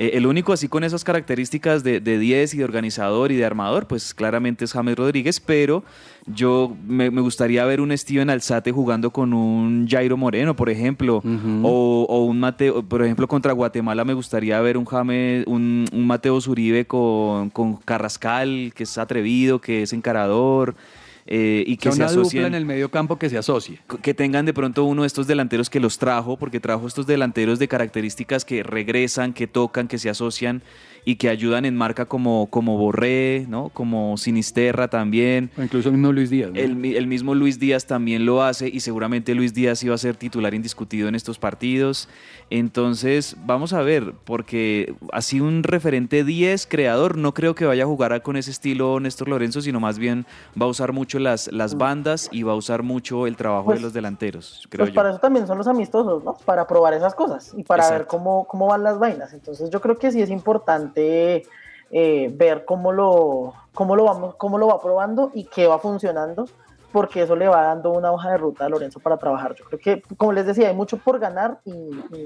[0.00, 3.86] Eh, el único así con esas características de, 10 y de organizador y de armador,
[3.86, 5.84] pues claramente es James Rodríguez, pero
[6.24, 11.22] yo me, gustaría ver un Steven Alzate jugando con un Jairo Moreno, por ejemplo,
[11.62, 16.86] o, un Mateo, por ejemplo, contra Guatemala me gustaría ver un James, un, Mateo Zuribe
[16.86, 20.76] con, con Carrascal, que es atrevido, que es encarador.
[21.26, 23.78] Eh, y que, se asocien, en el medio campo que se asocie.
[24.02, 27.58] Que tengan de pronto uno de estos delanteros que los trajo, porque trajo estos delanteros
[27.58, 30.62] de características que regresan, que tocan, que se asocian
[31.04, 33.70] y que ayudan en marca como, como Borré, ¿no?
[33.70, 35.50] como Sinisterra también.
[35.56, 36.50] incluso el mismo Luis Díaz.
[36.54, 40.54] El, mismo Luis Díaz también lo hace y seguramente Luis Díaz iba a ser titular
[40.54, 42.08] indiscutido en estos partidos.
[42.50, 47.86] Entonces, vamos a ver, porque así un referente 10 creador, no creo que vaya a
[47.86, 50.26] jugar con ese estilo Néstor Lorenzo, sino más bien
[50.60, 53.76] va a usar mucho las, las bandas y va a usar mucho el trabajo de
[53.76, 54.66] pues, los delanteros.
[54.68, 56.36] Creo pues para eso también son los amistosos, ¿no?
[56.44, 59.32] Para probar esas cosas y para ver cómo, cómo van las vainas.
[59.32, 64.58] Entonces, yo creo que sí es importante eh, ver cómo lo, cómo, lo vamos, cómo
[64.58, 66.48] lo va probando y qué va funcionando,
[66.92, 69.56] porque eso le va dando una hoja de ruta a Lorenzo para trabajar.
[69.56, 71.72] Yo creo que, como les decía, hay mucho por ganar y,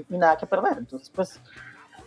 [0.09, 0.77] nada que perder.
[0.77, 1.39] Entonces, pues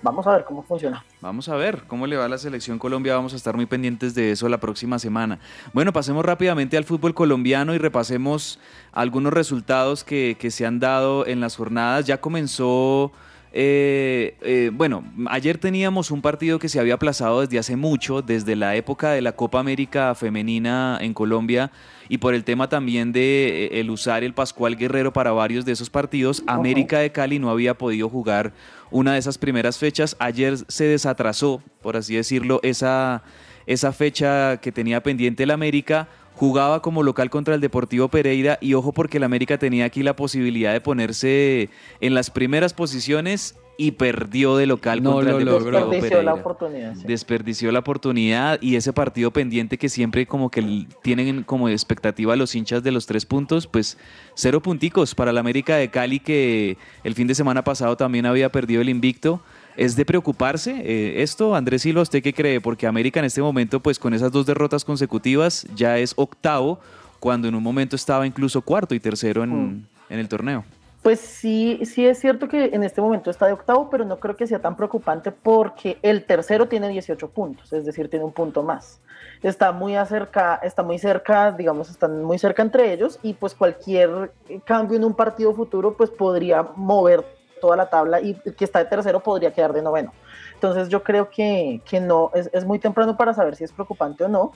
[0.03, 1.05] vamos a ver cómo funciona.
[1.21, 3.17] Vamos a ver cómo le va a la selección Colombia.
[3.17, 5.41] Vamos a estar muy pendientes de eso la próxima semana.
[5.73, 8.61] Bueno, pasemos rápidamente al fútbol colombiano y repasemos
[8.93, 12.07] algunos resultados que, que se han dado en las jornadas.
[12.07, 13.11] Ya comenzó
[13.53, 18.57] eh, eh, bueno, ayer teníamos un partido que se había aplazado desde hace mucho, desde
[18.57, 21.71] la época de la Copa América Femenina en Colombia
[22.09, 25.73] y por el tema también de eh, el usar el Pascual Guerrero para varios de
[25.73, 28.53] esos partidos, América de Cali no había podido jugar
[28.91, 30.17] una de esas primeras fechas.
[30.19, 33.23] Ayer se desatrasó, por así decirlo, esa,
[33.67, 38.75] esa fecha que tenía pendiente el América jugaba como local contra el Deportivo Pereira y
[38.75, 41.69] ojo porque el América tenía aquí la posibilidad de ponerse
[42.01, 46.23] en las primeras posiciones y perdió de local contra el Deportivo Desperdició Pereira.
[46.23, 46.95] la oportunidad.
[46.95, 47.03] sí.
[47.07, 52.55] Desperdició la oportunidad y ese partido pendiente que siempre como que tienen como expectativa los
[52.55, 53.99] hinchas de los tres puntos, pues
[54.35, 58.53] cero punticos para el América de Cali que el fin de semana pasado también había
[58.53, 59.43] perdido el invicto.
[59.79, 62.03] ¿Es de preocuparse eh, esto, Andrés Silva?
[62.03, 62.61] ¿Usted qué cree?
[62.61, 66.81] Porque América en este momento, pues con esas dos derrotas consecutivas, ya es octavo,
[67.21, 70.65] cuando en un momento estaba incluso cuarto y tercero en, en el torneo.
[71.01, 74.35] Pues sí, sí es cierto que en este momento está de octavo, pero no creo
[74.35, 78.65] que sea tan preocupante porque el tercero tiene 18 puntos, es decir, tiene un punto
[78.65, 79.01] más.
[79.45, 84.33] Está muy acerca, está muy cerca, digamos, están muy cerca entre ellos y pues cualquier
[84.65, 88.79] cambio en un partido futuro pues podría mover toda la tabla y el que está
[88.79, 90.13] de tercero podría quedar de noveno.
[90.55, 94.25] Entonces yo creo que, que no, es, es muy temprano para saber si es preocupante
[94.25, 94.53] o no.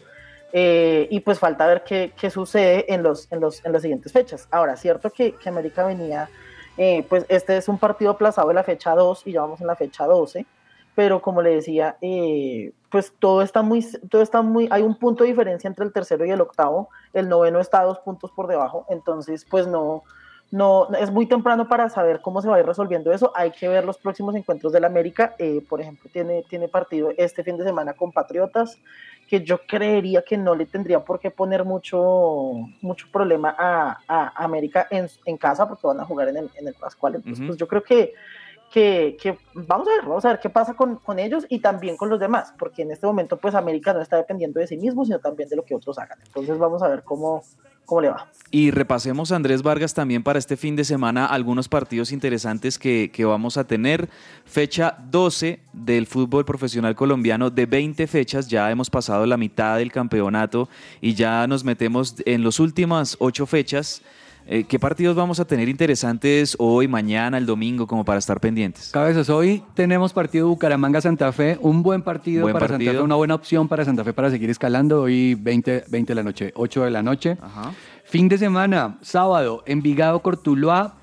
[0.54, 4.12] Eh, y pues falta ver qué, qué sucede en, los, en, los, en las siguientes
[4.12, 4.48] fechas.
[4.50, 6.28] Ahora, cierto que, que América venía,
[6.76, 9.66] eh, pues este es un partido aplazado de la fecha 2 y ya vamos en
[9.66, 10.46] la fecha 12,
[10.94, 15.24] pero como le decía, eh, pues todo está muy, todo está muy, hay un punto
[15.24, 18.46] de diferencia entre el tercero y el octavo, el noveno está a dos puntos por
[18.46, 20.02] debajo, entonces pues no,
[20.52, 23.32] no, es muy temprano para saber cómo se va a ir resolviendo eso.
[23.34, 25.34] Hay que ver los próximos encuentros del América.
[25.38, 28.78] Eh, por ejemplo, tiene, tiene partido este fin de semana con Patriotas,
[29.26, 34.44] que yo creería que no le tendría por qué poner mucho, mucho problema a, a
[34.44, 37.14] América en, en, casa, porque van a jugar en el, en el Pascual.
[37.14, 37.46] Entonces, uh -huh.
[37.46, 38.12] pues yo creo que,
[38.70, 41.96] que, que, vamos a ver, vamos a ver qué pasa con, con, ellos y también
[41.96, 45.06] con los demás, porque en este momento, pues América no está dependiendo de sí mismo,
[45.06, 46.18] sino también de lo que otros hagan.
[46.26, 47.42] Entonces, vamos a ver cómo
[47.86, 48.28] ¿Cómo le va?
[48.50, 53.24] Y repasemos, Andrés Vargas, también para este fin de semana algunos partidos interesantes que, que,
[53.24, 54.10] vamos a tener.
[54.44, 59.90] Fecha 12 del fútbol profesional colombiano, de 20 fechas, ya hemos pasado la mitad del
[59.90, 60.68] campeonato
[61.00, 64.02] y ya nos metemos en las últimas 8 fechas.
[64.46, 68.90] Eh, ¿Qué partidos vamos a tener interesantes hoy, mañana, el domingo, como para estar pendientes?
[68.90, 72.90] Cabezas, hoy tenemos partido Bucaramanga-Santa Fe, un buen partido buen para partido.
[72.90, 75.02] Santa Fe, una buena opción para Santa Fe para seguir escalando.
[75.02, 77.38] Hoy 20, 20 de la noche, 8 de la noche.
[77.40, 77.72] Ajá.
[78.04, 80.96] Fin de semana, sábado, Envigado-Cortuluá,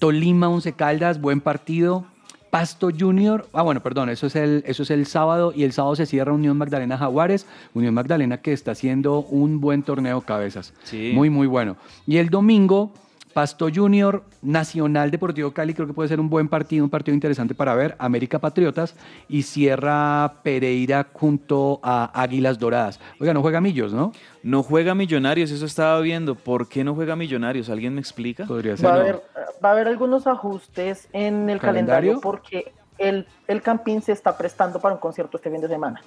[0.00, 2.06] Tolima-Once Caldas, buen partido.
[2.54, 5.96] Pasto Junior, ah bueno, perdón, eso es, el, eso es el sábado y el sábado
[5.96, 11.10] se cierra Unión Magdalena Jaguares, Unión Magdalena que está haciendo un buen torneo cabezas, sí.
[11.16, 11.76] muy muy bueno.
[12.06, 12.92] Y el domingo,
[13.34, 17.54] Pasto Junior, Nacional Deportivo Cali, creo que puede ser un buen partido, un partido interesante
[17.54, 18.94] para ver, América Patriotas
[19.28, 23.00] y cierra Pereira junto a Águilas Doradas.
[23.20, 24.12] Oiga, no juega Millos, ¿no?
[24.42, 26.36] No juega Millonarios, eso estaba viendo.
[26.36, 27.68] ¿Por qué no juega Millonarios?
[27.68, 28.46] ¿Alguien me explica?
[28.46, 28.86] Podría ser.
[28.86, 29.00] Va, a no.
[29.02, 29.22] haber,
[29.64, 32.20] va a haber algunos ajustes en el ¿Calendario?
[32.20, 36.00] calendario, porque el, el Campín se está prestando para un concierto este fin de semana.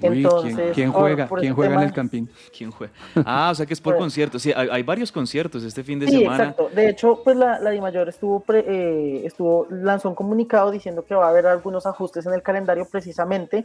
[0.00, 1.26] Uy, ¿quién- Entonces, ¿quién, juega?
[1.26, 2.28] por ¿Quién juega en el Campín?
[2.56, 2.92] ¿Quién juega?
[3.24, 4.42] Ah, o sea que es por Pues- conciertos.
[4.42, 6.36] Sí, hay, hay varios conciertos este fin de Sí, semana.
[6.44, 6.68] exacto.
[6.74, 11.14] De hecho, pues la, la DIMAYOR estuvo, pre- eh, estuvo, lanzó un comunicado diciendo que
[11.14, 13.64] va a haber algunos ajustes en el calendario precisamente.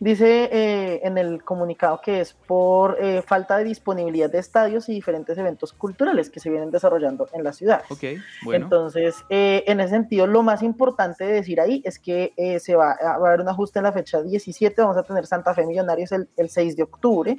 [0.00, 4.92] Dice eh, en el comunicado que es por eh, falta de disponibilidad de estadios y
[4.92, 7.82] diferentes eventos culturales que se vienen desarrollando en la ciudad.
[7.90, 8.04] Ok,
[8.44, 8.66] bueno.
[8.66, 12.76] Entonces, eh, en ese sentido, lo más importante de decir ahí es que eh, se
[12.76, 15.52] va, a- va a haber un ajuste en la fecha 17, vamos a tener Santa
[15.52, 17.36] Fe Millonarios el, el 6 de octubre,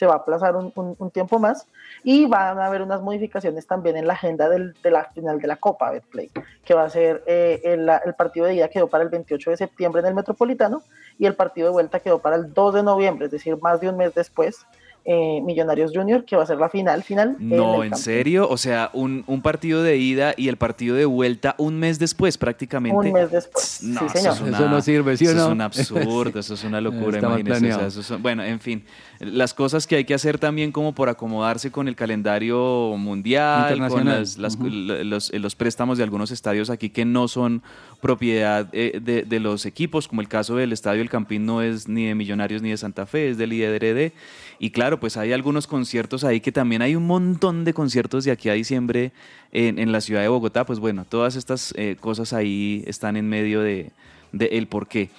[0.00, 1.66] se va a aplazar un, un- un tiempo más,
[2.02, 5.46] y van a haber unas modificaciones también en la agenda del- de la final de
[5.46, 6.30] la Copa Betplay,
[6.64, 9.56] que va a ser eh, el, el partido de ida quedó para el 28 de
[9.58, 10.82] septiembre en el Metropolitano,
[11.18, 13.90] y el partido de vuelta quedó para el 2 de noviembre, es decir, más de
[13.90, 14.64] un mes después,
[15.04, 17.34] eh, Millonarios Junior, que va a ser la final, final.
[17.38, 18.04] No, ¿en Campín.
[18.04, 18.46] serio?
[18.50, 22.36] O sea, un, un partido de ida y el partido de vuelta un mes después
[22.36, 22.96] prácticamente.
[23.08, 24.34] Un mes después, No, sí, eso señor.
[24.34, 25.46] es una- Eso no sirve, ¿sí o eso no?
[25.46, 27.72] es un absurdo, eso es una locura, imagínese.
[27.72, 28.84] o sea, eso son- bueno, en fin,
[29.20, 34.04] las cosas que hay que hacer también como por acomodarse con el calendario mundial, con
[34.06, 34.68] las- Ujú.
[34.70, 37.62] los, los préstamos de algunos estadios aquí que no son
[38.00, 41.86] propiedad eh, de, de los equipos, como el caso del Estadio El Campín no es
[41.86, 44.12] ni de Millonarios ni de Santa Fe, es del IDRD.
[44.58, 48.30] Y claro, pues hay algunos conciertos ahí que también hay un montón de conciertos de
[48.30, 49.12] aquí a diciembre
[49.52, 50.64] en, en la ciudad de Bogotá.
[50.64, 53.90] Pues bueno, todas estas eh, cosas ahí están en medio de,
[54.32, 55.10] de el por qué.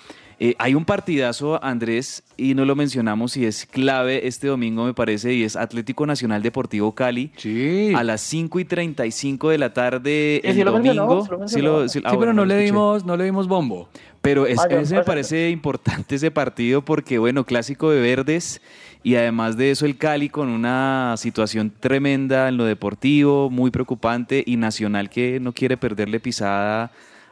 [0.44, 4.94] Eh, hay un partidazo, Andrés, y no lo mencionamos y es clave este domingo, me
[4.96, 7.30] parece, y es Atlético Nacional Deportivo Cali.
[7.38, 7.94] Sí.
[7.96, 11.24] A las 5 y 35 de la tarde Sí, el sí lo mencionó, domingo.
[11.26, 11.68] sí lo Sí, mencionó.
[11.82, 13.88] lo- sí- ah, Sí, bueno, pero no lo le dimos, no le dimos bombo.
[14.24, 15.06] Pero es, Vaya, ese me vaya.
[15.06, 18.62] parece importante ese partido porque, bueno, clásico de verdes
[19.04, 24.44] y además de eso el Cali con una situación tremenda en lo deportivo, muy preocupante
[24.44, 26.92] y Nacional que no quiere perderle pisada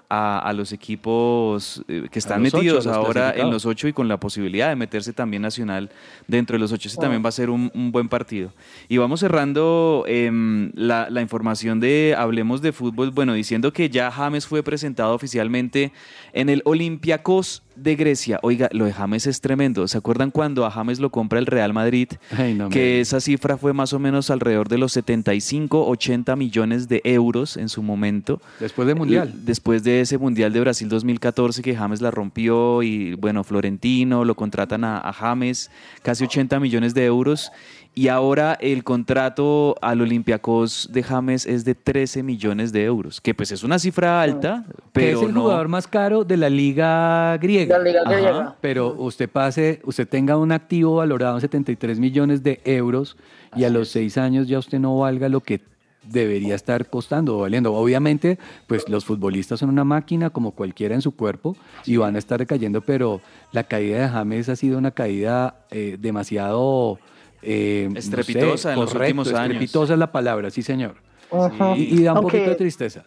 [0.10, 4.08] a, a los equipos eh, que están ocho, metidos ahora en los ocho y con
[4.08, 5.92] la posibilidad de meterse también Nacional
[6.28, 6.88] dentro de los ocho.
[6.88, 8.52] Ese también va a ser un, un buen partido.
[8.88, 14.12] Y vamos cerrando em, la, la información de Hablemos de Fútbol, bueno, diciendo que ya
[14.12, 15.94] James fue presentado oficialmente
[16.34, 18.40] en el Olympiacos de Grecia.
[18.44, 19.88] Oiga, lo de James es tremendo.
[19.88, 22.10] ¿Se acuerdan cuando a James lo compra el Real Madrid?
[22.38, 26.88] Ay, no que esa cifra fue más o menos alrededor de los 75, 80 millones
[26.88, 28.42] de euros en su momento.
[28.60, 29.34] Después del Mundial.
[29.46, 34.36] Después de ese Mundial de Brasil 2014 que James la rompió y bueno, Florentino lo
[34.36, 37.52] contratan a, a James, casi 80 millones de euros.
[37.96, 43.34] Y ahora el contrato al Olympiacos de James es de 13 millones de euros, que
[43.34, 46.50] pues es una cifra alta, que pero es el no- jugador más caro de la
[46.50, 47.78] liga griega.
[47.78, 48.12] La liga Ajá.
[48.16, 48.56] griega.
[48.62, 53.18] Pero usted pase, usted tenga un activo valorado en 73 millones de euros
[53.56, 55.60] y a los seis años ya usted no valga lo que
[56.04, 57.74] debería estar costando o valiendo.
[57.74, 62.20] Obviamente, pues los futbolistas son una máquina como cualquiera en su cuerpo y van a
[62.20, 63.20] estar recayendo, pero
[63.52, 66.98] la caída de James ha sido una caída eh, demasiado
[67.42, 69.54] eh, no sé, Estrepitosa en los correcto, últimos años.
[69.54, 70.96] Estrepitosa es la palabra, sí señor.
[71.32, 71.76] Ujú.
[71.76, 73.04] Y, y da un Aunque- poquito de tristeza.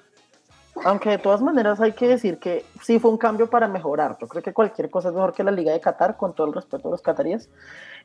[0.85, 4.16] Aunque de todas maneras hay que decir que sí fue un cambio para mejorar.
[4.18, 6.55] Yo creo que cualquier cosa es mejor que la Liga de Qatar, con todo el
[6.55, 7.51] respeto a los cataríes.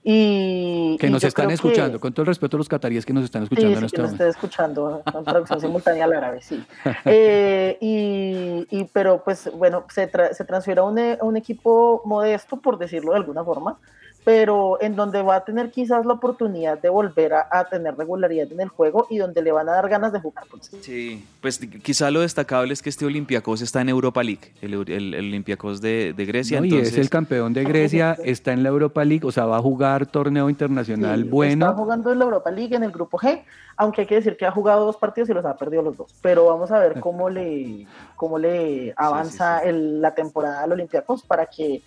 [0.03, 2.69] Y, Que y nos yo están creo que- escuchando, con todo el respeto a los
[2.69, 4.23] cataríes que nos están Sí, escuchando sí, en este que nos momento.
[4.27, 6.63] esté escuchando con traducción simultánea al árabe, sí.
[7.05, 11.37] Eh, y, y- pero pues bueno, se, tra- se transfiere a un, e- a un
[11.37, 13.79] equipo modesto, por decirlo de alguna forma,
[14.27, 18.51] pero en donde va a tener quizás la oportunidad de volver a, a tener regularidad
[18.51, 20.43] en el juego y donde le van a dar ganas de jugar.
[20.51, 20.69] pues.
[20.81, 25.13] Sí, pues quizá lo destacable es que este Olympiacos está en Europa League, el, el,
[25.13, 26.59] el Olympiacos de, de Grecia.
[26.59, 29.45] No, y entonces, es el campeón de Grecia, está en la Europa League, o sea,
[29.45, 31.73] va a jugar torneo internacional Sí, Está bueno.
[31.73, 33.43] jugando en la Europa League en el grupo G,
[33.77, 36.13] aunque hay que decir que ha jugado dos partidos y los ha perdido los dos.
[36.21, 37.87] Pero vamos a ver cómo le,
[38.17, 41.81] cómo le avanza el- la temporada al Olympiacos para que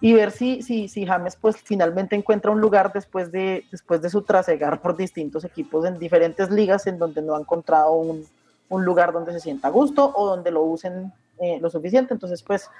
[0.00, 4.10] y ver si, si, si James pues finalmente encuentra un lugar después de, después de
[4.10, 8.24] su trasegar por distintos equipos en diferentes ligas en donde no ha encontrado un,
[8.70, 12.14] un lugar donde se sienta a gusto o donde lo usen eh, lo suficiente.
[12.14, 12.70] Entonces, pues,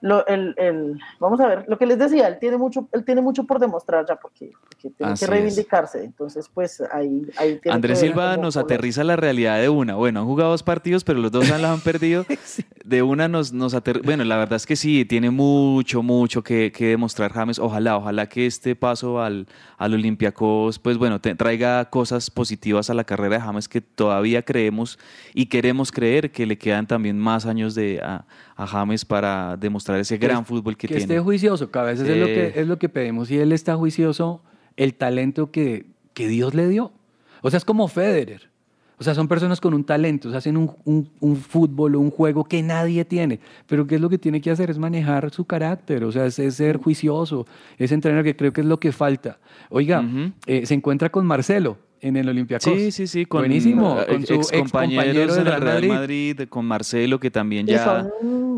[0.00, 3.20] lo, el, el- vamos a ver, lo que les decía, él tiene mucho, él tiene
[3.22, 5.30] mucho por demostrar ya porque, porque tiene Así que es.
[5.30, 6.04] reivindicarse.
[6.04, 9.94] Entonces, pues ahí, ahí tiene Andrés que ver Silva nos aterriza la realidad de una.
[9.94, 12.24] Bueno, han jugado dos partidos, pero los dos las han perdido.
[12.84, 14.04] De una nos, nos aterriza.
[14.04, 17.58] Bueno, la verdad es que sí, tiene mucho, mucho que, que demostrar James.
[17.58, 19.46] Ojalá, ojalá que este paso al,
[19.78, 24.42] al Olympiacos, pues bueno, te- traiga cosas positivas a la carrera de James que todavía
[24.42, 24.98] creemos
[25.34, 28.24] y queremos creer que le quedan también más años de, a,
[28.56, 31.02] a James para demostrar ese gran fútbol que, que tiene.
[31.02, 33.30] esté juicioso, que a veces es, lo que, es lo que pedimos.
[33.30, 34.42] Y él está juicioso,
[34.76, 36.92] el talento que, que Dios le dio.
[37.42, 38.50] O sea, es como Federer.
[38.98, 42.10] O sea, son personas con un talento, o sea, hacen un, un, un fútbol, un
[42.10, 43.40] juego que nadie tiene.
[43.66, 44.70] Pero ¿qué es lo que tiene que hacer?
[44.70, 47.46] Es manejar su carácter, o sea, es, es ser juicioso,
[47.76, 49.38] es entrenar, que creo que es lo que falta.
[49.68, 50.32] Oiga, Ujú.
[50.46, 52.72] eh, se encuentra con Marcelo en el Olympiacos.
[52.72, 55.88] Sí, sí, sí, con Buenísimo, eh, con su ex compañeros excompañero del del Real Madrid.
[55.90, 57.84] Madrid, con Marcelo, que también ya...
[57.84, 58.10] son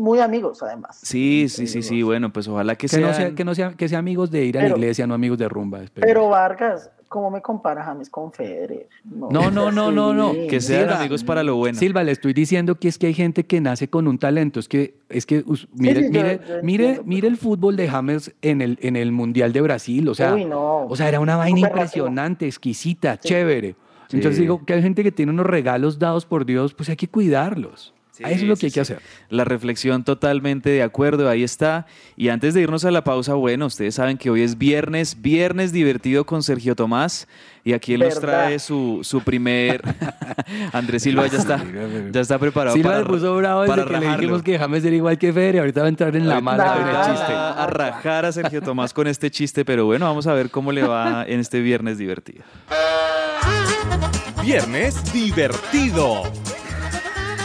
[0.09, 0.99] muy amigos, además.
[1.03, 3.87] Sí, sí, sí, sí, bueno, pues ojalá que, Que, no sea, que, no sea, que
[3.87, 5.81] sea amigos de ir a Pero- la iglesia, no amigos de rumba.
[5.83, 6.05] espero.
[6.05, 8.87] Pero Vargas, ¿cómo me compara James con Federer?
[9.05, 10.33] No, no, no, no, no.
[10.33, 10.47] Sí.
[10.47, 11.77] que sean Silva, amigos para lo bueno.
[11.79, 14.59] Silva, le estoy diciendo que es que hay gente que nace con un talento.
[14.59, 17.87] Es que, es que us- mire, sí, mire, yo mire, entiendo, mire el fútbol de
[17.87, 20.07] James en el, en el Mundial de Brasil.
[20.09, 20.85] O sea, Uy, no.
[20.85, 23.29] o sea, era una vaina impresionante, exquisita, Sí.
[23.29, 23.75] chévere.
[24.07, 24.17] Sí.
[24.17, 27.07] Entonces digo que hay gente que tiene unos regalos dados por Dios, pues hay que
[27.07, 27.93] cuidarlos.
[28.19, 28.93] Sí, Eso es lo que sí, hay que sí.
[28.93, 29.01] hacer.
[29.29, 31.85] La reflexión totalmente de acuerdo, ahí está.
[32.17, 35.71] Y antes de irnos a la pausa, bueno, ustedes saben que hoy es viernes, viernes
[35.71, 37.29] divertido con Sergio Tomás.
[37.63, 39.81] Y aquí él nos trae su, su primer...
[40.73, 41.63] Andrés Silva ya está,
[42.11, 44.95] ya está preparado Silva para, puso bravo desde para que le dijimos que James era
[44.95, 45.61] igual que Federer.
[45.61, 47.33] Ahorita va a entrar en la mala con a el chiste.
[47.33, 50.83] a rajar a Sergio Tomás con este chiste, pero bueno, vamos a ver cómo le
[50.83, 52.43] va en este viernes divertido.
[54.41, 56.23] Viernes divertido.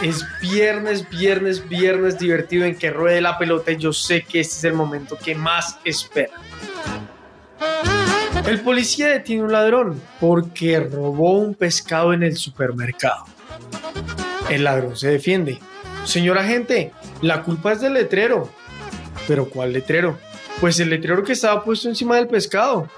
[0.04, 4.56] Es viernes, viernes, viernes divertido en que ruede la pelota y yo sé que este
[4.56, 6.34] es el momento que más espera.
[8.46, 13.24] El policía detiene un ladrón porque robó un pescado en el supermercado.
[14.50, 15.58] El ladrón se defiende.
[16.04, 16.92] Señor agente,
[17.22, 18.50] la culpa es del letrero.
[19.26, 20.18] ¿Pero cuál letrero?
[20.60, 22.90] Pues el letrero que estaba puesto encima del pescado.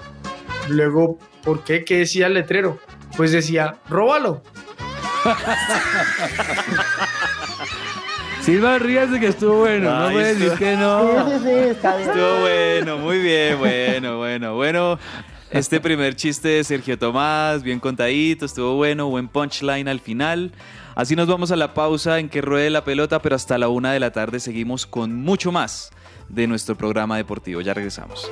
[0.67, 1.85] Luego, ¿por qué?
[1.85, 2.79] ¿Qué decía el letrero?
[3.15, 4.43] Pues decía, róbalo.
[8.41, 9.91] Silva, ríase que estuvo bueno.
[9.91, 11.27] no Ay, puede decir que no.
[11.27, 12.09] Sí, sí, sí, está bien.
[12.09, 14.99] Estuvo bueno, muy bien, bueno, bueno, bueno.
[15.49, 20.51] Este primer chiste de Sergio Tomás, bien contadito, estuvo bueno, buen punchline al final.
[20.95, 23.93] Así nos vamos a la pausa en que ruede la pelota, pero hasta la una
[23.93, 25.91] de la tarde seguimos con mucho más
[26.27, 27.61] de nuestro programa deportivo.
[27.61, 28.29] Ya regresamos.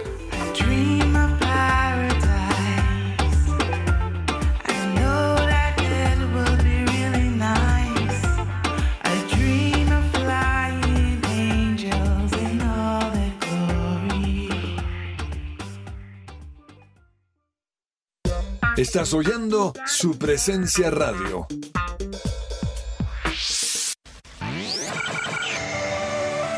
[18.77, 21.47] Estás oyendo su presencia radio.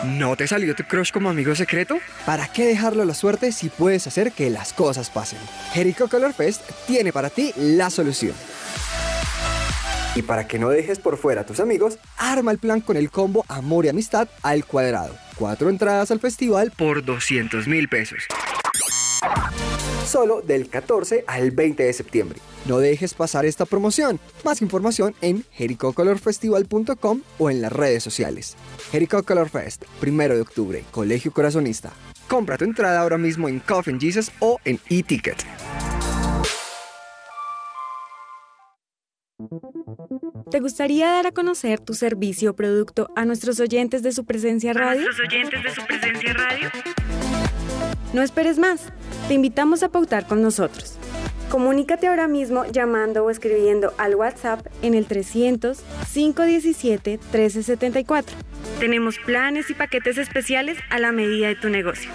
[0.03, 1.99] ¿No te salió tu crush como amigo secreto?
[2.25, 5.37] ¿Para qué dejarlo a la suerte si puedes hacer que las cosas pasen?
[5.73, 8.33] Jericho Color Fest tiene para ti la solución.
[10.15, 13.11] Y para que no dejes por fuera a tus amigos, arma el plan con el
[13.11, 15.15] combo Amor y Amistad al cuadrado.
[15.35, 18.23] Cuatro entradas al festival por 200 mil pesos.
[20.07, 22.39] Solo del 14 al 20 de septiembre.
[22.65, 24.21] No dejes pasar esta promoción.
[24.45, 28.55] Más información en jericocolorfestival.com o en las redes sociales.
[28.89, 31.91] Jericho Color Fest, primero de octubre, Colegio Corazonista.
[32.29, 35.45] Compra tu entrada ahora mismo en Coffin Jesus o en eTicket.
[40.49, 44.71] ¿Te gustaría dar a conocer tu servicio o producto a nuestros oyentes de su presencia
[44.71, 45.05] radio?
[45.21, 46.69] oyentes de su presencia radio?
[48.13, 48.87] No esperes más.
[49.27, 50.95] Te invitamos a pautar con nosotros.
[51.49, 55.79] Comunícate ahora mismo llamando o escribiendo al WhatsApp en el 300
[56.13, 58.37] 517 1374.
[58.79, 62.09] Tenemos planes y paquetes especiales a la medida de tu negocio.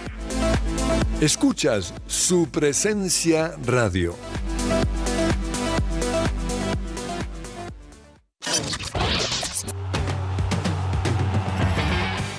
[1.20, 4.16] Escuchas su presencia radio.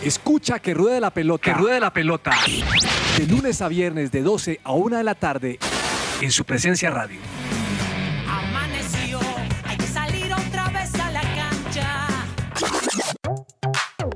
[0.05, 1.43] Escucha que ruede la pelota.
[1.43, 2.31] Que ruede la pelota.
[3.17, 5.59] De lunes a viernes de 12 a 1 de la tarde
[6.21, 7.19] en su presencia radio.
[8.27, 9.19] Amaneció,
[9.63, 12.07] hay que salir otra vez a la cancha.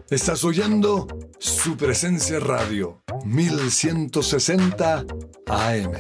[0.09, 1.07] Estás oyendo
[1.39, 3.01] su presencia radio.
[3.23, 5.05] 1160
[5.47, 5.91] AM.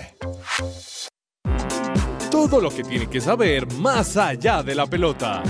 [2.29, 5.41] Todo lo que tiene que saber más allá de la pelota.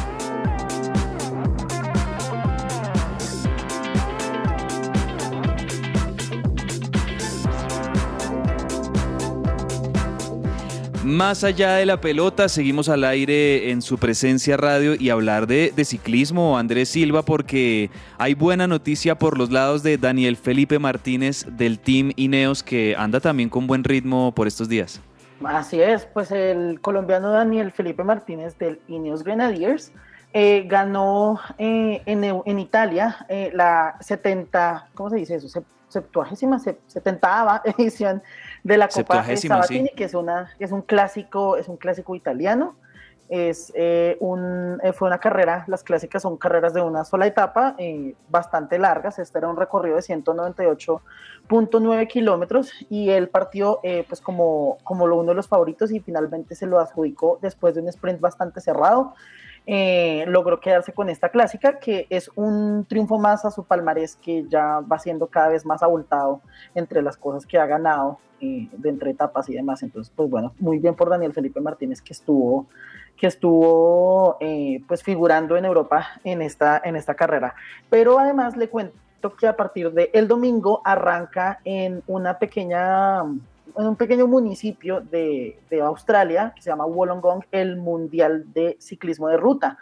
[11.08, 15.72] Más allá de la pelota, seguimos al aire en su presencia radio y hablar de,
[15.86, 21.80] ciclismo, Andrés Silva, porque hay buena noticia por los lados de Daniel Felipe Martínez del
[21.80, 25.00] Team Ineos, que anda también con buen ritmo por estos días.
[25.46, 29.94] Así es, pues el colombiano Daniel Felipe Martínez del Ineos Grenadiers
[30.34, 35.48] eh, ganó eh, en, Italia eh, la 70, ¿cómo se dice eso?
[35.48, 38.22] Se- Septuagésima, se- 70 edición
[38.68, 39.96] de la Copa Sabatini, sí.
[39.96, 42.76] que es, una, que es un clásico, es un clásico italiano.
[43.30, 47.76] Es eh, un, eh, fue una carrera, las clásicas son carreras de una sola etapa,
[47.78, 49.20] eh, bastante largas.
[49.20, 55.30] Este era un recorrido de 198.9 kilómetros y él partió eh, pues como, como uno
[55.30, 59.14] de los favoritos y finalmente se lo adjudicó después de un sprint bastante cerrado.
[59.70, 64.46] Eh, logró quedarse con esta clásica, que es un triunfo más a su palmarés que
[64.48, 66.40] ya va siendo cada vez más abultado
[66.74, 69.84] entre las cosas que ha ganado eh, de entre etapas y demás.
[69.84, 72.66] Entonces, pues bueno, muy bien por Daniel Felipe Martínez que estuvo
[73.18, 77.56] que estuvo eh, pues figurando en Europa en esta, en esta carrera.
[77.90, 78.96] Pero además le cuento
[79.38, 83.24] que a partir del el domingo arranca en una pequeña
[83.78, 89.28] en un pequeño municipio de, de Australia que se llama Wollongong el Mundial de Ciclismo
[89.28, 89.78] de Ruta.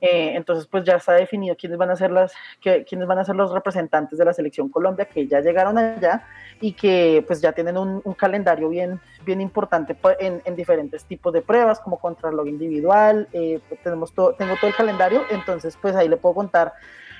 [0.00, 3.24] Eh, entonces, pues ya está definido quiénes van a ser las, que, quiénes van a
[3.24, 6.24] ser los representantes de la selección Colombia que ya llegaron allá
[6.60, 11.32] y que pues ya tienen un, un calendario bien, bien importante en, en, diferentes tipos
[11.32, 13.28] de pruebas, como contrarreloj individual.
[13.32, 16.72] Eh, pues, tenemos todo, tengo todo el calendario, entonces pues ahí le puedo contar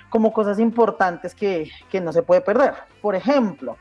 [0.08, 2.74] como cosas importantes que, que no se puede perder.
[3.00, 3.78] Por ejemplo,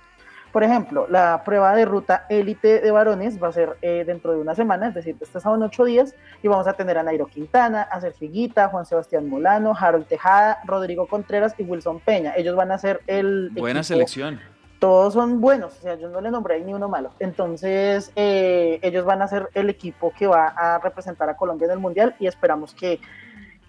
[0.52, 4.39] por ejemplo, la prueba de ruta élite de varones va a ser eh, dentro de
[4.39, 7.28] una semana, es decir, este sábado en ocho días, y vamos a tener a Nairo
[7.28, 12.34] Quintana, a Sergio Higuita, Juan Sebastián Molano, Harold Tejada, Rodrigo Contreras y Wilson Peña.
[12.36, 13.49] Ellos van a ser el.
[13.52, 14.39] Buena equipo, selección.
[14.80, 17.12] Todos son buenos, o sea, yo no le nombré ni uno malo.
[17.20, 21.72] Entonces, eh, ellos van a ser el equipo que va a representar a Colombia en
[21.74, 22.99] el Mundial y esperamos que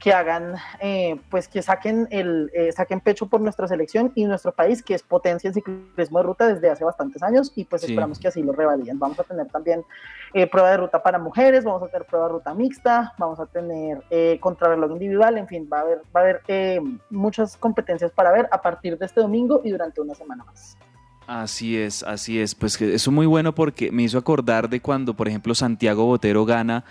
[0.03, 4.53] que hagan, eh, pues que saquen el eh, saquen pecho por nuestra selección y nuestro
[4.53, 7.93] país, que es potencia en ciclismo de ruta desde hace bastantes años, y pues Sí.
[7.93, 8.99] esperamos que así lo revaliden.
[8.99, 9.85] Vamos a tener también
[10.35, 13.47] eh, prueba de ruta para mujeres, vamos a tener prueba de ruta mixta, vamos a
[13.47, 16.43] tener eh, contrarreloj individual, en fin, va a haber, va a haber
[17.11, 20.77] muchas competencias para ver a partir de este domingo y durante una semana más.
[21.29, 22.57] Así es, así es.
[22.57, 26.07] Pues que eso es muy bueno porque me hizo acordar de cuando, por ejemplo, Santiago
[26.07, 26.85] Botero gana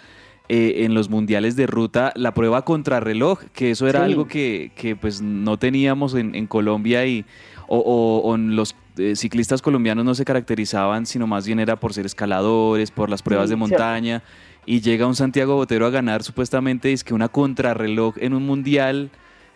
[0.54, 4.06] eh, en los mundiales de ruta la prueba contrarreloj, que eso era Sí.
[4.06, 7.24] algo que, que, pues no teníamos en, en Colombia y
[7.70, 11.94] o, o- o los eh, ciclistas colombianos no se caracterizaban, sino más bien era por
[11.94, 14.24] ser escaladores, por las pruebas Sí, de montaña.
[14.66, 19.10] Y llega un Santiago Botero a ganar supuestamente es que una contrarreloj en un mundial.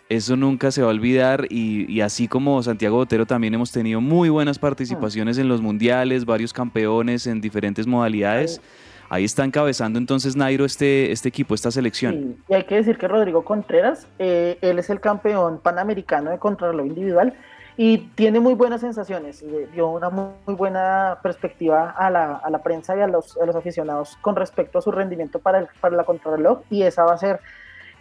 [0.08, 4.00] Eso nunca se va a olvidar y, y así como Santiago Botero también hemos tenido
[4.00, 8.60] muy buenas participaciones en los mundiales, varios campeones en diferentes modalidades.
[9.08, 12.36] Ahí está encabezando entonces Nairo este, este equipo, esta selección.
[12.48, 16.86] Y hay que decir que Rodrigo Contreras, eh, él es el campeón panamericano de contrarreloj
[16.86, 17.34] individual
[17.76, 19.42] y tiene muy buenas sensaciones.
[19.42, 23.46] Le dio una muy buena perspectiva a la, a la prensa y a los, a
[23.46, 27.14] los aficionados con respecto a su rendimiento para, el, para la contrarreloj y esa va
[27.14, 27.40] a ser,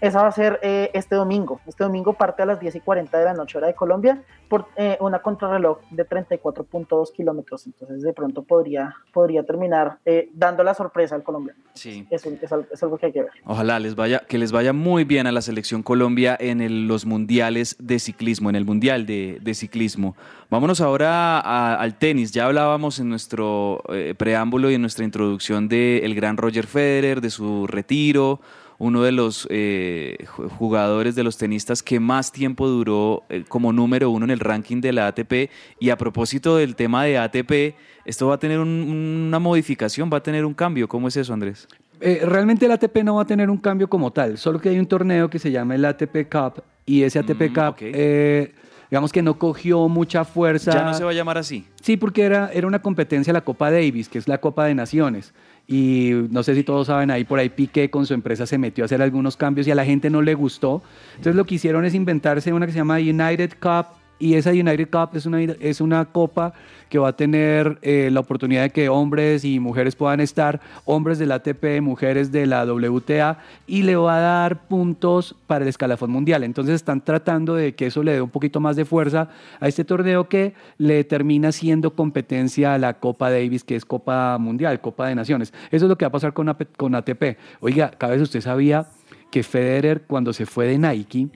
[0.02, 1.60] esa va a ser eh, este domingo.
[1.68, 4.68] Este domingo parte a las 10 y 40 de la noche hora de Colombia por
[4.76, 7.66] eh, una contrarreloj de 34.2 kilómetros.
[7.66, 11.60] Entonces de pronto podría, podría terminar eh, dando la sorpresa al colombiano.
[11.74, 12.06] Sí.
[12.10, 13.32] Es, es es algo que hay que ver.
[13.46, 17.06] Ojalá les vaya, que les vaya muy bien a la selección Colombia en el- los
[17.06, 20.16] mundiales de ciclismo, en el mundial de, de ciclismo.
[20.50, 22.32] Vámonos ahora a- al tenis.
[22.32, 27.30] Ya hablábamos en nuestro eh, preámbulo y en nuestra introducción del gran Roger Federer, de
[27.30, 28.40] su retiro,
[28.78, 33.72] uno de los eh, ju- jugadores de los tenistas que más tiempo duró eh, como
[33.72, 35.50] número uno en el ranking de la ATP.
[35.80, 40.18] Y a propósito del tema de ATP, esto va a tener un- una modificación, va
[40.18, 40.88] a tener un cambio.
[40.88, 41.68] ¿Cómo es eso, Andrés?
[42.02, 44.78] Eh, realmente el ATP no va a tener un cambio como tal, solo que hay
[44.80, 47.78] un torneo que se llama el ATP Cup y ese ATP Mm, Cup, ok.
[47.82, 48.52] eh,
[48.92, 50.74] digamos que no cogió mucha fuerza.
[50.74, 51.66] Ya no se va a llamar así.
[51.82, 55.34] Sí, porque era, era una competencia la Copa Davis, que es la Copa de Naciones.
[55.68, 58.84] Y no sé si todos saben, ahí por ahí Piqué con su empresa se metió
[58.84, 60.84] a hacer algunos cambios y a la gente no le gustó.
[61.12, 63.88] Entonces lo que hicieron es inventarse una que se llama United Cup
[64.20, 66.54] y esa United Cup es una, es una copa
[66.90, 71.20] que va a tener eh, la oportunidad de que hombres y mujeres puedan estar, hombres
[71.20, 76.12] del ATP, mujeres de la WTA, y le va a dar puntos para el escalafón
[76.12, 76.44] mundial.
[76.44, 79.84] Entonces están tratando de que eso le dé un poquito más de fuerza a este
[79.84, 85.08] torneo que le termina siendo competencia a la Copa Davis, que es Copa Mundial, Copa
[85.08, 85.54] de Naciones.
[85.72, 87.38] Eso es lo que va a pasar con, AP con ATP.
[87.60, 88.88] Oiga, cada vez usted sabía
[89.32, 91.28] que Federer cuando se fue de Nike,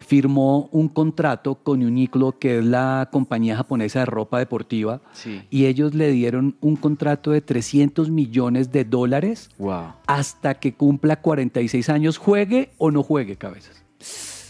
[0.00, 5.42] firmó un contrato con Uniqlo, que es la compañía japonesa de ropa deportiva, Sí.
[5.50, 9.92] y ellos le dieron un contrato de 300 millones de dólares Wow.
[10.06, 13.82] hasta que cumpla 46 años, juegue o no juegue cabezas.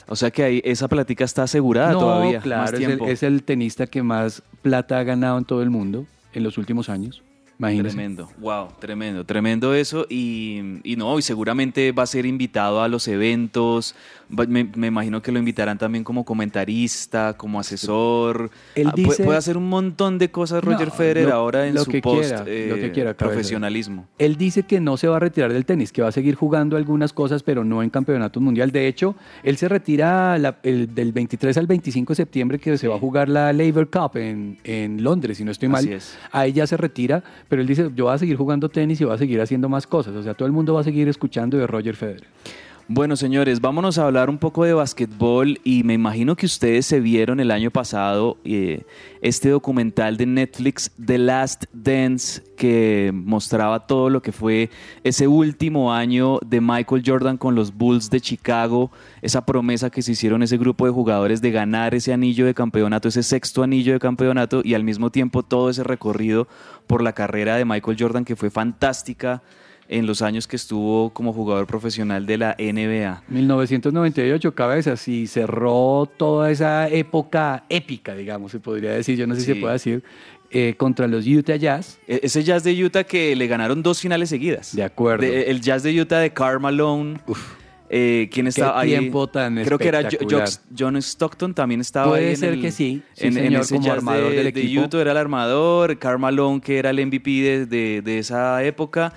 [0.06, 2.40] O sea que ahí esa plática está asegurada no, todavía.
[2.40, 3.06] claro, más es el, tiempo.
[3.06, 6.04] es el tenista que más plata ha ganado en todo el mundo
[6.34, 7.22] en los últimos años.
[7.58, 12.88] Tremendo, wow, tremendo, tremendo eso y, y no, y seguramente va a ser invitado a
[12.88, 13.94] los eventos,
[14.28, 19.24] me, me imagino que lo invitarán también como comentarista, como asesor, Él Ah, pu- dice-
[19.24, 22.00] puede hacer un montón de cosas Roger No, Federer lo- ahora en lo su que
[22.00, 24.06] post quiera, lo que eh, quiera, profesionalismo.
[24.18, 26.76] Él dice que no se va a retirar del tenis, que va a seguir jugando
[26.76, 28.72] algunas cosas, pero no en campeonatos mundial.
[28.72, 32.88] De hecho, él se retira la- el- del 23 al 25 de septiembre, que se
[32.88, 35.84] va a jugar la Labour Cup en, en Londres, si no estoy mal.
[35.84, 36.18] Así es.
[36.32, 37.22] Ahí ya se retira,
[37.54, 39.86] pero él dice, yo voy a seguir jugando tenis y voy a seguir haciendo más
[39.86, 40.16] cosas.
[40.16, 42.26] O sea, todo el mundo va a seguir escuchando de Roger Federer.
[42.86, 47.00] Bueno, señores, vámonos a hablar un poco de basquetbol y me imagino que ustedes se
[47.00, 48.82] vieron el año pasado eh,
[49.22, 54.68] este documental de Netflix, The Last Dance, que mostraba todo lo que fue
[55.02, 58.90] ese último año de Michael Jordan con los Bulls de Chicago,
[59.22, 63.08] esa promesa que se hicieron ese grupo de jugadores de ganar ese anillo de campeonato,
[63.08, 66.48] ese sexto anillo de campeonato y al mismo tiempo todo ese recorrido
[66.86, 69.42] por la carrera de Michael Jordan que fue fantástica
[69.88, 73.22] en los años que estuvo como jugador profesional de la NBA.
[73.28, 79.40] 1998 cabezas y cerró toda esa época épica, digamos, se podría decir, yo no sé
[79.42, 80.02] si se puede decir,
[80.50, 81.98] eh, contra los Utah Jazz.
[82.06, 84.74] E- Ese Jazz de Utah que le ganaron dos finales seguidas.
[84.74, 85.26] De acuerdo.
[85.26, 87.18] De- el Jazz de Utah de Karl Malone.
[87.96, 88.90] Eh, ¿Quién estaba ahí?
[88.90, 90.08] tiempo tan Creo que era
[90.76, 92.30] John Stockton también estaba Puede ahí.
[92.30, 94.60] en ser el- que sí, sí, en, en señor, ese como armador de, del de
[94.60, 94.82] equipo.
[94.82, 95.96] Utah era el armador.
[95.98, 99.12] Karl Malone, que era el MVP de, de- de esa época.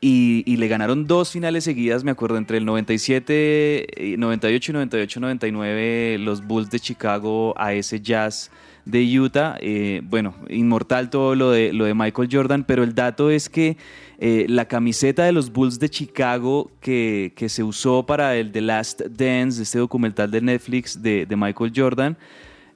[0.00, 4.74] Y, y le ganaron dos finales seguidas, me acuerdo, entre el 97, y 98 y
[4.74, 8.50] 98-99, los Bulls de Chicago a ese Jazz
[8.84, 9.56] de Utah.
[9.60, 13.76] Eh, bueno, inmortal todo lo de, lo de Michael Jordan, pero el dato es que
[14.18, 18.60] eh, la camiseta de los Bulls de Chicago que, que se usó para el The
[18.62, 22.16] Last Dance, este documental de Netflix de, de Michael Jordan,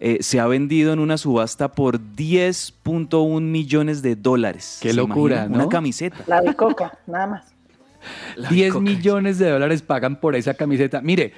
[0.03, 4.79] eh, se ha vendido en una subasta por 10.1 millones de dólares.
[4.81, 5.57] Qué ¿Se locura, imagina?
[5.57, 5.65] ¿no?
[5.65, 6.17] Una camiseta.
[6.27, 7.45] La de coca, nada más.
[8.51, 11.03] 10 millones de dólares pagan por esa camiseta.
[11.03, 11.35] Mire,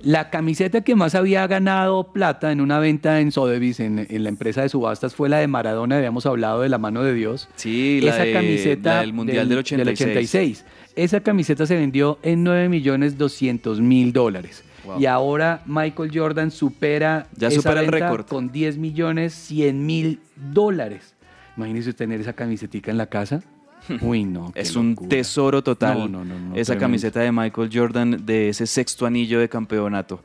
[0.00, 4.28] la camiseta que más había ganado plata en una venta en Sotheby's, en, en la
[4.28, 5.96] empresa de subastas, fue la de Maradona.
[5.96, 7.48] Habíamos hablado de la mano de Dios.
[7.56, 10.08] Sí, la esa de- camiseta la del Mundial del 86.
[10.10, 10.64] 86.
[10.96, 14.64] Esa camiseta se vendió en 9 millones 200 mil dólares.
[14.84, 15.00] Wow.
[15.00, 18.24] Y ahora Michael Jordan supera, Ya esa supera el récord.
[18.26, 20.20] con 10 millones 100 mil
[20.52, 21.14] dólares.
[21.56, 23.42] Imagínese tener esa camisetica en la casa.
[24.00, 24.52] Uy, no.
[24.54, 25.08] Es un locura.
[25.08, 25.98] tesoro total.
[25.98, 26.80] No, no, no, no, esa tremendo.
[26.80, 30.22] camiseta de Michael Jordan de ese sexto anillo de campeonato.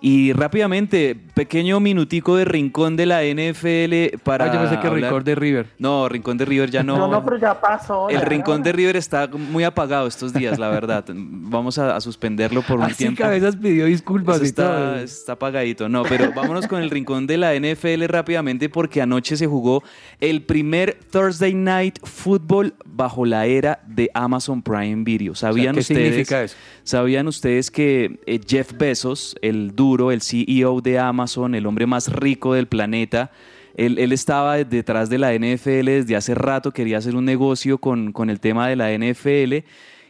[0.00, 4.46] Y rápidamente, pequeño minutico de rincón de la NFL para.
[4.46, 5.66] Ah, yo pensé que hablar- Rincón de River.
[5.78, 6.96] No, rincón de River ya no.
[6.96, 8.08] No, no, pero ya pasó.
[8.08, 11.04] El ya, rincón de River está muy apagado estos días, la verdad.
[11.08, 13.22] Vamos a, a suspenderlo por un Así tiempo.
[13.22, 14.96] cabezas pidió disculpas y está, todo.
[14.96, 15.88] está apagadito.
[15.88, 19.82] No, pero vámonos con el rincón de la NFL rápidamente porque anoche se jugó
[20.20, 22.74] el primer Thursday Night Football
[23.06, 25.36] bajo la era de Amazon Prime Video.
[25.36, 26.08] ¿Sabían ¿qué ustedes?
[26.08, 26.56] significa eso?
[26.82, 32.12] ¿Sabían ustedes que eh, Jeff Bezos, el duro, el CEO de Amazon, el hombre más
[32.12, 33.30] rico del planeta,
[33.76, 38.10] él, él estaba detrás de la NFL desde hace rato, quería hacer un negocio con,
[38.10, 39.64] con el tema de la NFL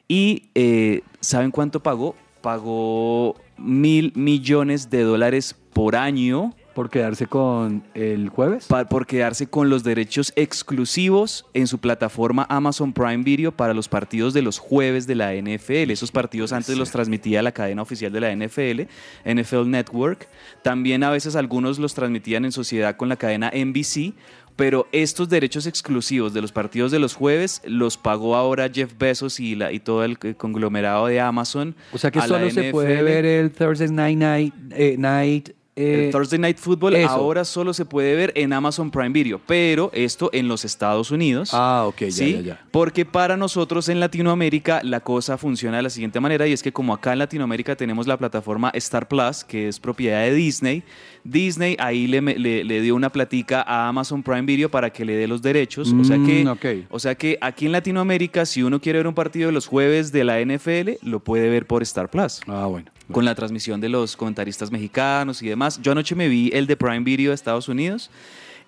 [0.09, 2.16] y eh, ¿saben cuánto pagó?
[2.40, 6.55] Pagó mil millones de dólares por año.
[6.77, 8.66] ¿Por quedarse con el jueves?
[8.66, 13.89] Pa- por quedarse con los derechos exclusivos en su plataforma Amazon Prime Video para los
[13.89, 15.91] partidos de los jueves de la NFL.
[15.91, 18.83] Esos partidos antes los transmitía la cadena oficial de la NFL,
[19.24, 20.29] NFL Network.
[20.62, 24.12] También a veces algunos los transmitían en sociedad con la cadena NBC.
[24.55, 29.39] Pero estos derechos exclusivos de los partidos de los jueves los pagó ahora Jeff Bezos
[29.39, 31.74] y, la, y todo el conglomerado de Amazon.
[31.93, 34.55] O sea que solo se puede ver el Thursday Night Night.
[34.70, 37.09] eh, night eh, El Thursday Night Football eso.
[37.11, 41.51] ahora solo se puede ver en Amazon Prime Video, pero esto en los Estados Unidos.
[41.53, 42.33] Ah, ok, ya, ¿sí?
[42.33, 42.64] ya, ya.
[42.70, 46.72] Porque para nosotros en Latinoamérica la cosa funciona de la siguiente manera y es que
[46.72, 50.83] como acá en Latinoamérica tenemos la plataforma Star Plus, que es propiedad de Disney,
[51.24, 55.05] Disney ahí le, me- le- le dio una platica a Amazon Prime Video para que
[55.05, 55.93] le dé los derechos.
[55.93, 59.14] o, sea que, Mm, o sea que aquí en Latinoamérica, si uno quiere ver un
[59.14, 62.41] partido de los jueves de la NFL, lo puede ver por Star Plus.
[62.47, 62.91] Ah, bueno.
[63.13, 65.81] Con la transmisión de los comentaristas mexicanos y demás.
[65.81, 68.11] Yo anoche me vi el de Prime Video de Estados Unidos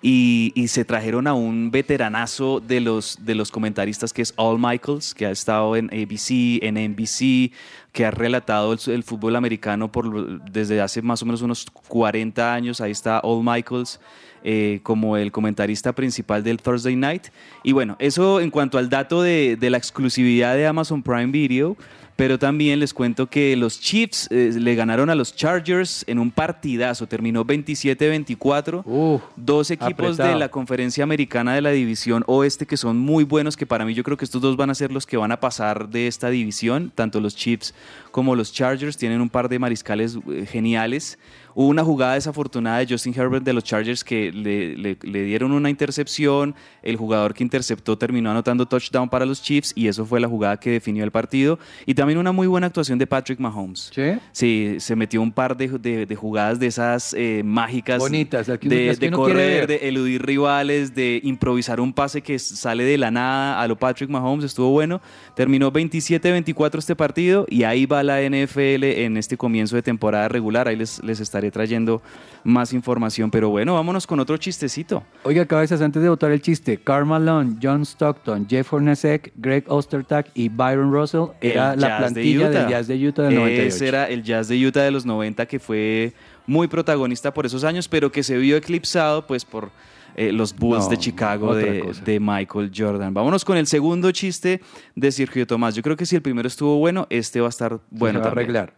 [0.01, 5.13] y, se trajeron a un veteranazo de los, de los comentaristas que es All Michaels,
[5.13, 7.51] que ha estado en ABC, en NBC,
[7.91, 12.79] que ha relatado el, fútbol americano por, desde hace más o menos unos 40 años.
[12.79, 13.99] Ahí está All Michaels.
[14.41, 17.27] eh, como el comentarista principal del Thursday Night.
[17.61, 21.75] Y bueno, eso en cuanto al dato de la exclusividad de Amazon Prime Video,
[22.19, 26.31] pero también les cuento que los Chiefs eh, le ganaron a los Chargers en un
[26.31, 29.21] partidazo, terminó 27-24.
[29.37, 33.65] dos equipos de la conferencia americana de la división oeste que son muy buenos, que
[33.65, 35.87] para mí yo creo que estos dos van a ser los que van a pasar
[35.87, 37.73] de esta división, tanto los Chiefs
[38.11, 41.17] como los Chargers, tienen un par de mariscales eh, geniales.
[41.55, 45.51] Hubo una jugada desafortunada de Justin Herbert de los Chargers que le, le- le dieron
[45.51, 50.19] una intercepción, el jugador que interceptó terminó anotando touchdown para los Chiefs y eso fue
[50.21, 51.59] la jugada que definió el partido.
[51.85, 53.89] Y también una muy buena actuación de Patrick Mahomes.
[53.93, 54.03] ¿Sí?
[54.31, 57.97] Sí, se metió un par de, de- de jugadas de esas eh, mágicas.
[57.99, 58.53] Bonitas, de,
[58.87, 63.11] las que de correr, de eludir rivales, de improvisar un pase que sale de la
[63.11, 64.45] nada a lo Patrick Mahomes.
[64.45, 65.01] Estuvo bueno.
[65.35, 70.67] Terminó 27-24 este partido y ahí va la NFL en este comienzo de temporada regular.
[70.67, 72.01] Ahí les, les estaré trayendo
[72.43, 73.31] más información.
[73.31, 75.03] Pero bueno, vámonos con otro chistecito.
[75.23, 80.27] Oiga, cabezas, antes de votar el chiste, Karl Malone, John Stockton, Jeff Hornacek, Greg Ostertag
[80.33, 83.67] y Byron Russell era El la de plantilla del Jazz de Utah del 98.
[83.67, 86.13] Ese era el Jazz de Utah de los 90 que fue
[86.45, 89.71] muy protagonista por esos años, pero que se vio eclipsado pues por
[90.15, 93.13] eh, los Bulls No, de Chicago de, Michael Jordan.
[93.13, 94.61] Vámonos con el segundo chiste
[94.95, 95.75] de Sergio Tomás.
[95.75, 98.29] Yo creo que si el primero estuvo bueno, este va a estar bueno se va
[98.29, 98.73] a arreglar.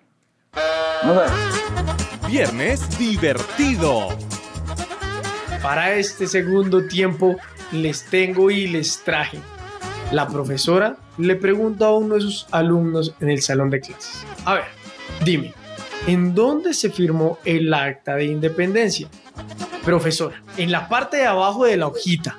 [2.27, 4.09] Viernes divertido.
[5.61, 7.37] Para este segundo tiempo
[7.71, 9.39] les tengo y les traje.
[10.11, 14.25] La profesora le pregunta a uno de sus alumnos en el salón de clases.
[14.45, 14.63] A ver,
[15.23, 15.53] dime,
[16.07, 19.07] ¿en dónde se firmó el acta de independencia?
[19.83, 22.37] Profesora, en la parte de abajo de la hojita.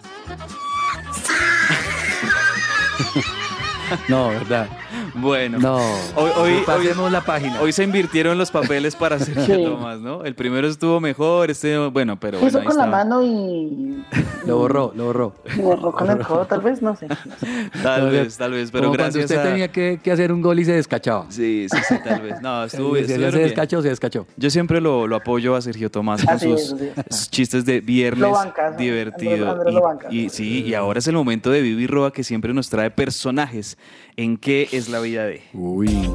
[4.09, 4.69] No, verdad.
[5.15, 5.77] Bueno, No,
[6.17, 7.61] hoy, hoy, hoy- la página.
[7.61, 9.65] hoy se invirtieron los papeles para Sergio Sí.
[9.65, 10.25] Tomás, ¿no?
[10.25, 14.03] El primero estuvo mejor, este, bueno, pero bueno, con la mano y,
[14.47, 15.35] Lo borró, lo borró.
[15.57, 17.07] y borró con el codo, tal vez, no sé.
[17.83, 19.43] Tal vez, tal vez, pero Como cuando gracias usted a...
[19.51, 21.27] tenía que, que hacer un gol y se descachaba.
[21.29, 22.41] Sí, sí, sí, tal vez.
[22.41, 23.49] No, estuvo, estuvieron se bien.
[23.49, 24.27] descachó, se descachó.
[24.37, 27.17] Yo siempre lo, lo apoyo a Sergio Tomás con sus, así es.
[27.17, 28.79] sus chistes de viernes Lo bancas, ¿no?
[28.79, 29.33] divertido.
[29.33, 30.09] Andrés- Andrés lo banca.
[30.11, 32.91] y, y sí, y ahora es el momento de Vivi Roa que siempre nos trae
[32.91, 33.77] personajes
[34.17, 35.43] en qué es la vida de.
[35.55, 36.11] Uy.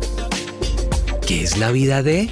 [1.28, 2.30] ¿Qué es la vida de?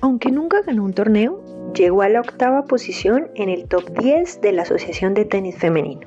[0.00, 1.42] Aunque nunca ganó un torneo,
[1.74, 6.06] llegó a la octava posición en el top 10 de la Asociación de Tenis Femenino.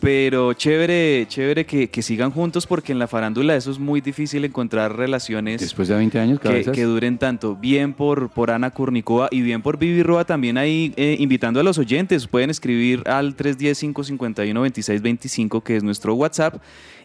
[0.00, 4.46] Pero chévere, chévere que, que sigan juntos porque en la farándula eso es muy difícil
[4.46, 7.54] encontrar relaciones Después de 20 años, que, que duren tanto.
[7.54, 11.62] Bien por, por Ana Kurnikova y bien por Vivi Roa también ahí eh, invitando a
[11.62, 12.26] los oyentes.
[12.26, 16.62] Pueden escribir al 310-551-2625 que es nuestro WhatsApp.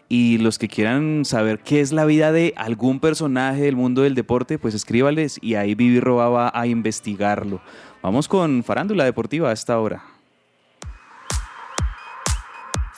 [0.08, 4.14] Y los que quieran saber qué es la vida de algún personaje del mundo del
[4.14, 7.60] deporte, pues escríbales y ahí Vivi Roa va a investigarlo.
[8.02, 10.04] Vamos con Farándula Deportiva a esta hora.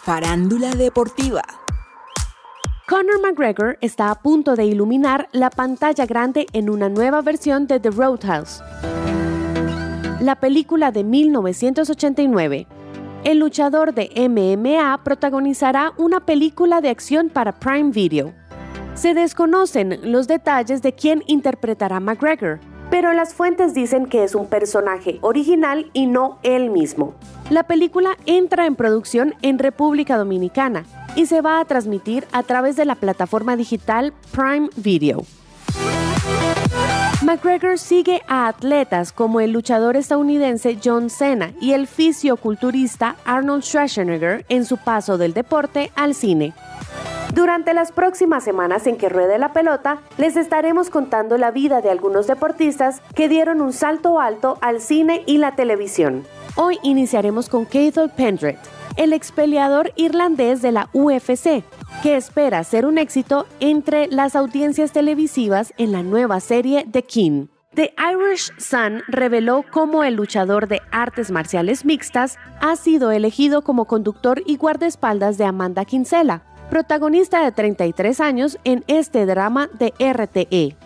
[0.08, 1.42] Farándula deportiva.
[2.88, 7.78] Conor McGregor está a punto de iluminar la pantalla grande en una nueva versión de
[7.78, 8.62] The Roadhouse,
[10.18, 12.66] la película de 1989.
[13.24, 18.32] El luchador de MMA protagonizará una película de acción para Prime Video.
[18.94, 22.60] Se desconocen los detalles de quién interpretará McGregor,
[22.90, 27.14] pero las fuentes dicen que es un personaje original y no él mismo.
[27.50, 30.84] La película entra en producción en República Dominicana
[31.14, 35.24] y se va a transmitir a través de la plataforma digital Prime Video.
[37.22, 44.46] McGregor sigue a atletas como el luchador estadounidense John Cena y el fisioculturista Arnold Schwarzenegger
[44.48, 46.54] en su paso del deporte al cine.
[47.34, 51.90] Durante las próximas semanas en que ruede la pelota, les estaremos contando la vida de
[51.90, 56.24] algunos deportistas que dieron un salto alto al cine y la televisión.
[56.56, 58.56] Hoy iniciaremos con Cathal Pendred,
[58.96, 61.62] el expeleador irlandés de la UFC,
[62.02, 67.46] que espera ser un éxito entre las audiencias televisivas en la nueva serie The King.
[67.74, 73.84] The Irish Sun reveló cómo el luchador de artes marciales mixtas ha sido elegido como
[73.84, 80.76] conductor y guardaespaldas de Amanda Kinsella, protagonista de 33 años en este drama de RTE.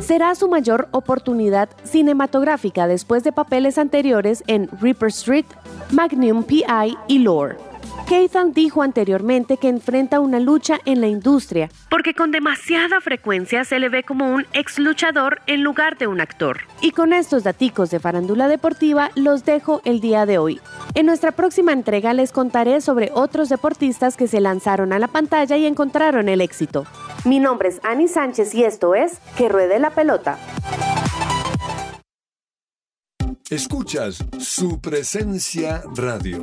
[0.00, 5.46] Será su mayor oportunidad cinematográfica después de papeles anteriores en Reaper Street,
[5.90, 7.65] Magnum PI y Lore.
[8.06, 13.80] Keithan dijo anteriormente que enfrenta una lucha en la industria, porque con demasiada frecuencia se
[13.80, 16.60] le ve como un ex luchador en lugar de un actor.
[16.80, 20.60] Y con estos daticos de farándula deportiva los dejo el día de hoy.
[20.94, 25.56] En nuestra próxima entrega les contaré sobre otros deportistas que se lanzaron a la pantalla
[25.56, 26.86] y encontraron el éxito.
[27.24, 30.38] Mi nombre es Ani Sánchez y esto es Que Ruede la Pelota.
[33.50, 36.42] Escuchas su presencia radio.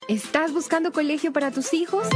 [0.07, 2.07] ¿Estás buscando colegio para tus hijos?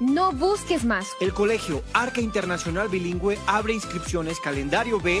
[0.00, 1.06] No busques más.
[1.20, 5.20] El colegio Arca Internacional Bilingüe abre inscripciones calendario B.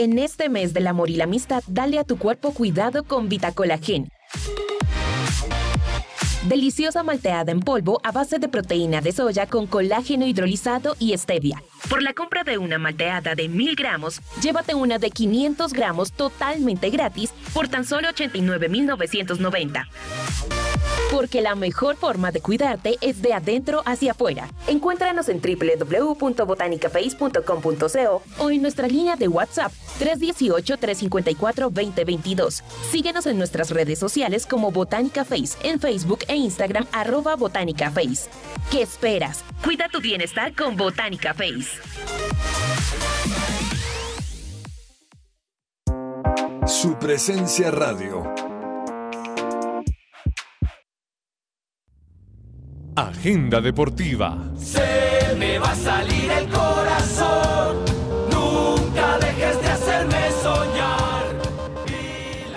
[0.00, 4.08] En este mes del amor y la amistad, dale a tu cuerpo cuidado con Vitacolagen.
[6.48, 11.62] Deliciosa malteada en polvo a base de proteína de soya con colágeno hidrolizado y stevia.
[11.90, 16.88] Por la compra de una malteada de 1000 gramos, llévate una de 500 gramos totalmente
[16.88, 19.86] gratis por tan solo 89,990.
[21.10, 24.48] Porque la mejor forma de cuidarte es de adentro hacia afuera.
[24.66, 32.62] Encuéntranos en www.botanicaface.com.co o en nuestra línea de WhatsApp 318-354-2022.
[32.90, 38.28] Síguenos en nuestras redes sociales como Botánica Face en Facebook e Instagram arroba Botánica Face.
[38.70, 39.42] ¿Qué esperas?
[39.64, 41.80] Cuida tu bienestar con Botánica Face.
[46.66, 48.49] Su presencia radio.
[52.96, 54.36] Agenda deportiva.
[54.58, 57.76] Se me va a salir el corazón.
[58.32, 61.00] Nunca dejes de hacerme soñar.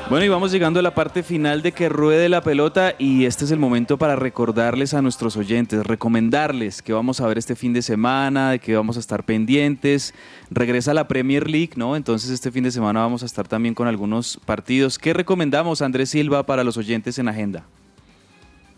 [0.10, 3.46] Bueno, y vamos llegando a la parte final de que ruede la pelota y este
[3.46, 7.74] es el momento para recordarles a nuestros oyentes, recomendarles que vamos a ver este fin
[7.74, 10.16] de semana, de que vamos a estar pendientes.
[10.50, 11.96] Regresa la Premier League, ¿no?
[11.96, 14.98] Entonces este fin de semana vamos a estar también con algunos partidos.
[14.98, 17.66] ¿Qué recomendamos, Andrés Silva, para los oyentes en agenda?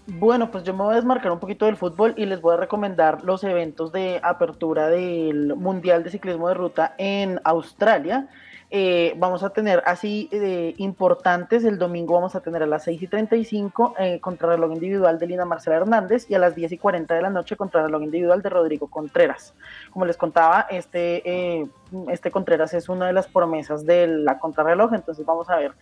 [0.08, 2.58] Bueno, pues yo me voy a desmarcar un poquito del fútbol y les voy a
[2.58, 8.28] recomendar los eventos de apertura del Mundial de Ciclismo de Ruta en Australia.
[8.70, 13.02] Eh, vamos a tener así eh, importantes, el domingo vamos a tener a las 6
[13.02, 17.16] y 35 eh, contrarreloj individual de Lina Marcela Hernández y a las 10 y 40
[17.16, 19.56] de la noche contrarreloj individual de Rodrigo Contreras.
[19.90, 21.68] Como les contaba, este, eh,
[22.10, 25.74] este Contreras es una de las promesas de la contrarreloj, entonces vamos a ver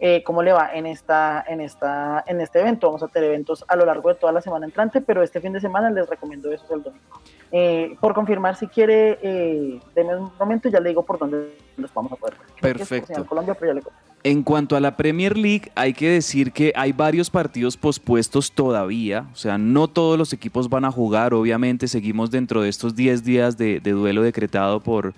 [0.00, 2.86] eh, cómo le va en esta, en esta, en este evento.
[2.86, 5.52] Vamos a tener eventos a lo largo de toda la semana entrante, pero este fin
[5.52, 7.20] de semana les recomiendo eso el domingo.
[7.50, 11.56] Eh, por confirmar, si quiere, eh, denme un momento y ya le digo por dónde
[11.76, 12.76] los vamos a poder ver.
[12.76, 13.12] Perfecto.
[13.16, 13.82] En Colombia, pero ya le.
[14.24, 19.26] En cuanto a la Premier League, hay que decir que hay varios partidos pospuestos todavía,
[19.32, 23.22] o sea, no todos los equipos van a jugar, obviamente seguimos dentro de estos 10
[23.22, 25.14] días de, de duelo decretado por,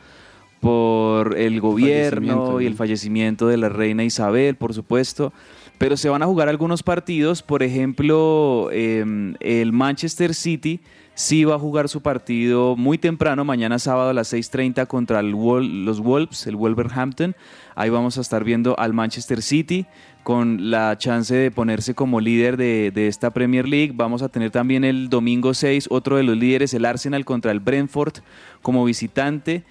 [0.61, 5.33] por el gobierno y el fallecimiento de la reina Isabel, por supuesto,
[5.79, 10.81] pero se van a jugar algunos partidos, por ejemplo, eh, el Manchester City
[11.15, 15.35] sí va a jugar su partido muy temprano, mañana sábado a las 6.30 contra el
[15.35, 17.35] Wol- los Wolves, el Wolverhampton.
[17.75, 19.87] Ahí vamos a estar viendo al Manchester City
[20.23, 23.93] con la chance de ponerse como líder de, de esta Premier League.
[23.95, 27.61] Vamos a tener también el domingo 6 otro de los líderes, el Arsenal contra el
[27.61, 28.15] Brentford
[28.63, 29.65] como visitante.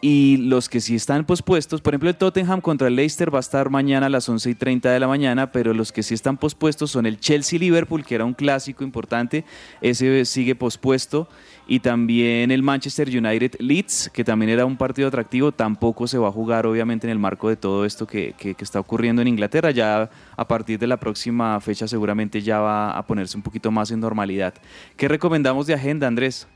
[0.00, 3.40] Y los que sí están pospuestos, por ejemplo, el Tottenham contra el Leicester va a
[3.40, 6.36] estar mañana a las 11 y 30 de la mañana, pero los que sí están
[6.36, 9.44] pospuestos son el Chelsea-Liverpool, que era un clásico importante,
[9.80, 11.28] ese sigue pospuesto,
[11.66, 16.32] y también el Manchester United-Leeds, que también era un partido atractivo, tampoco se va a
[16.32, 19.72] jugar, obviamente, en el marco de todo esto que, que- que está ocurriendo en Inglaterra.
[19.72, 23.90] Ya a partir de la próxima fecha, seguramente ya va a ponerse un poquito más
[23.90, 24.54] en normalidad.
[24.96, 26.46] ¿Qué recomendamos de agenda, Andrés?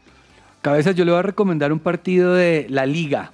[0.62, 3.32] Cabezas, yo le voy a recomendar un partido de la Liga.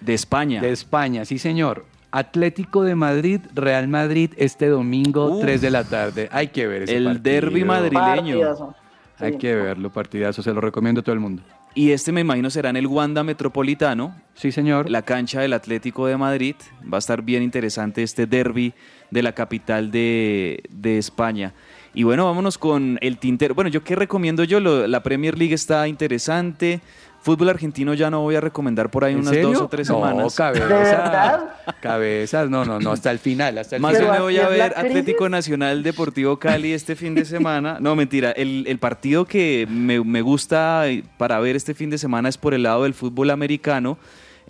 [0.00, 0.60] De España.
[0.60, 1.84] De España, sí señor.
[2.10, 5.42] Atlético de Madrid, Real Madrid, este domingo, Uf.
[5.42, 6.28] 3 de la tarde.
[6.32, 7.22] Hay que ver ese El partido.
[7.22, 8.38] derbi madrileño.
[8.40, 8.74] Partidazo.
[9.18, 11.42] Hay que verlo, partidazo, se lo recomiendo a todo el mundo.
[11.74, 14.14] Y este me imagino será en el Wanda Metropolitano.
[14.34, 14.88] Sí, señor.
[14.88, 16.54] La cancha del Atlético de Madrid.
[16.90, 18.72] Va a estar bien interesante este derby
[19.10, 21.52] de la capital de, de España.
[21.98, 23.56] Y bueno, vámonos con el tintero.
[23.56, 26.80] Bueno, yo qué recomiendo yo, Lo- la Premier League está interesante.
[27.20, 29.48] Fútbol argentino ya no voy a recomendar por ahí ¿En unas serio?
[29.48, 30.34] dos o tres No, semanas.
[30.36, 30.64] cabeza.
[30.68, 31.44] ¿De verdad?
[31.82, 34.04] Cabezas, no, no, no, hasta el final, hasta el Más final.
[34.12, 34.72] bien me voy a ver.
[34.76, 37.78] Atlético Nacional Deportivo Cali este fin de semana.
[37.80, 38.30] No, mentira.
[38.30, 40.84] El, el partido que me, me gusta
[41.16, 43.98] para ver este fin de semana es por el lado del fútbol americano.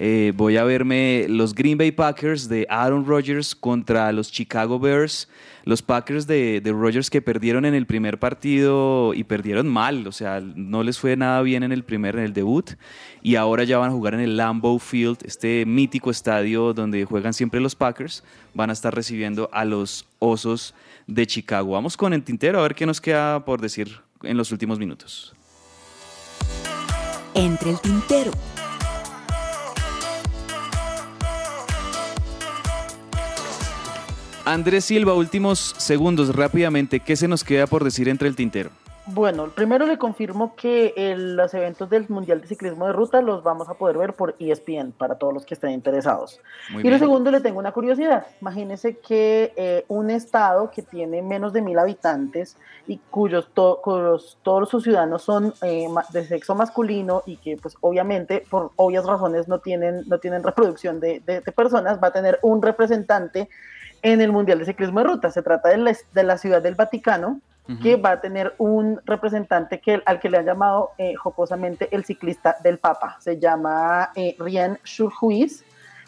[0.00, 5.28] Eh, voy a verme los Green Bay Packers de Aaron Rodgers contra los Chicago Bears.
[5.64, 10.12] Los Packers de, de Rodgers que perdieron en el primer partido y perdieron mal, o
[10.12, 12.70] sea, no les fue nada bien en el primer, en el debut.
[13.22, 17.34] Y ahora ya van a jugar en el Lambeau Field, este mítico estadio donde juegan
[17.34, 18.24] siempre los Packers.
[18.54, 20.74] Van a estar recibiendo a los Osos
[21.06, 21.72] de Chicago.
[21.72, 25.34] Vamos con el tintero a ver qué nos queda por decir en los últimos minutos.
[27.34, 28.30] Entre el tintero.
[34.52, 38.70] Andrés Silva, últimos segundos, rápidamente, ¿qué se nos queda por decir entre el tintero?
[39.10, 43.42] Bueno, primero le confirmo que el- los eventos del Mundial de Ciclismo de Ruta los
[43.42, 46.40] vamos a poder ver por ESPN para todos los que estén interesados.
[46.70, 48.26] Muy y lo segundo, le tengo una curiosidad.
[48.40, 54.38] Imagínense que eh, un estado que tiene menos de mil habitantes y cuyos, to- cuyos
[54.42, 59.46] todos sus ciudadanos son eh, de sexo masculino y que pues obviamente por obvias razones
[59.48, 63.48] no tienen, no tienen reproducción de, de- de personas, va a tener un representante
[64.02, 65.30] en el Mundial de Ciclismo de Ruta.
[65.30, 67.40] Se trata de la, de la ciudad del Vaticano,
[67.82, 72.02] que va a tener un representante que, al que le han llamado eh, jocosamente el
[72.06, 73.18] ciclista del Papa.
[73.20, 75.64] Se llama eh, Rien Schulhuis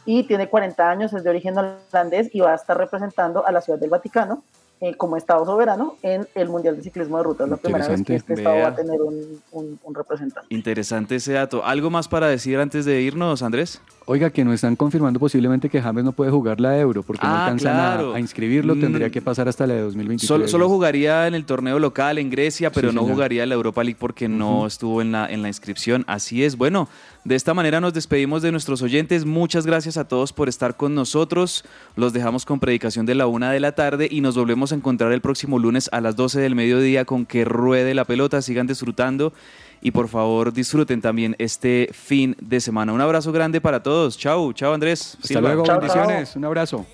[0.07, 3.61] y tiene 40 años, es de origen holandés y va a estar representando a la
[3.61, 4.43] ciudad del Vaticano
[4.81, 7.45] eh, como Estado soberano en el Mundial de Ciclismo de Ruta.
[7.45, 8.33] Es la primera vez que este.
[8.33, 8.77] Estado va a Vea.
[8.77, 10.47] tener un, un- un representante.
[10.55, 11.63] Interesante ese dato.
[11.67, 13.83] ¿Algo más para decir antes de irnos, Andrés?
[14.13, 17.33] Oiga, que nos están confirmando posiblemente que James no puede jugar la Euro porque no
[17.33, 18.15] Ah, alcanzan a- claro.
[18.15, 19.11] a, inscribirlo, tendría Mm.
[19.13, 20.27] que pasar hasta la de 2023.
[20.27, 23.15] Solo, solo jugaría en el torneo local en Grecia, pero Sí, no señor.
[23.15, 26.03] jugaría la Europa League porque no estuvo en la, en la inscripción.
[26.09, 26.57] Así es.
[26.57, 26.89] Bueno,
[27.25, 29.25] de esta manera nos despedimos de nuestros oyentes.
[29.27, 31.65] Muchas gracias a todos por estar con nosotros.
[31.95, 35.13] Los dejamos con predicación de la una de la tarde y nos volvemos a encontrar
[35.13, 38.43] el próximo lunes a las 12 del mediodía con que ruede la pelota.
[38.43, 39.33] Sigan disfrutando
[39.81, 42.93] y por favor disfruten también este fin de semana.
[42.93, 44.19] Un abrazo grande para todos.
[44.19, 45.17] Chao, chao Andrés.
[45.23, 46.37] Hasta luego, bendiciones.
[46.37, 46.87] Un abrazo.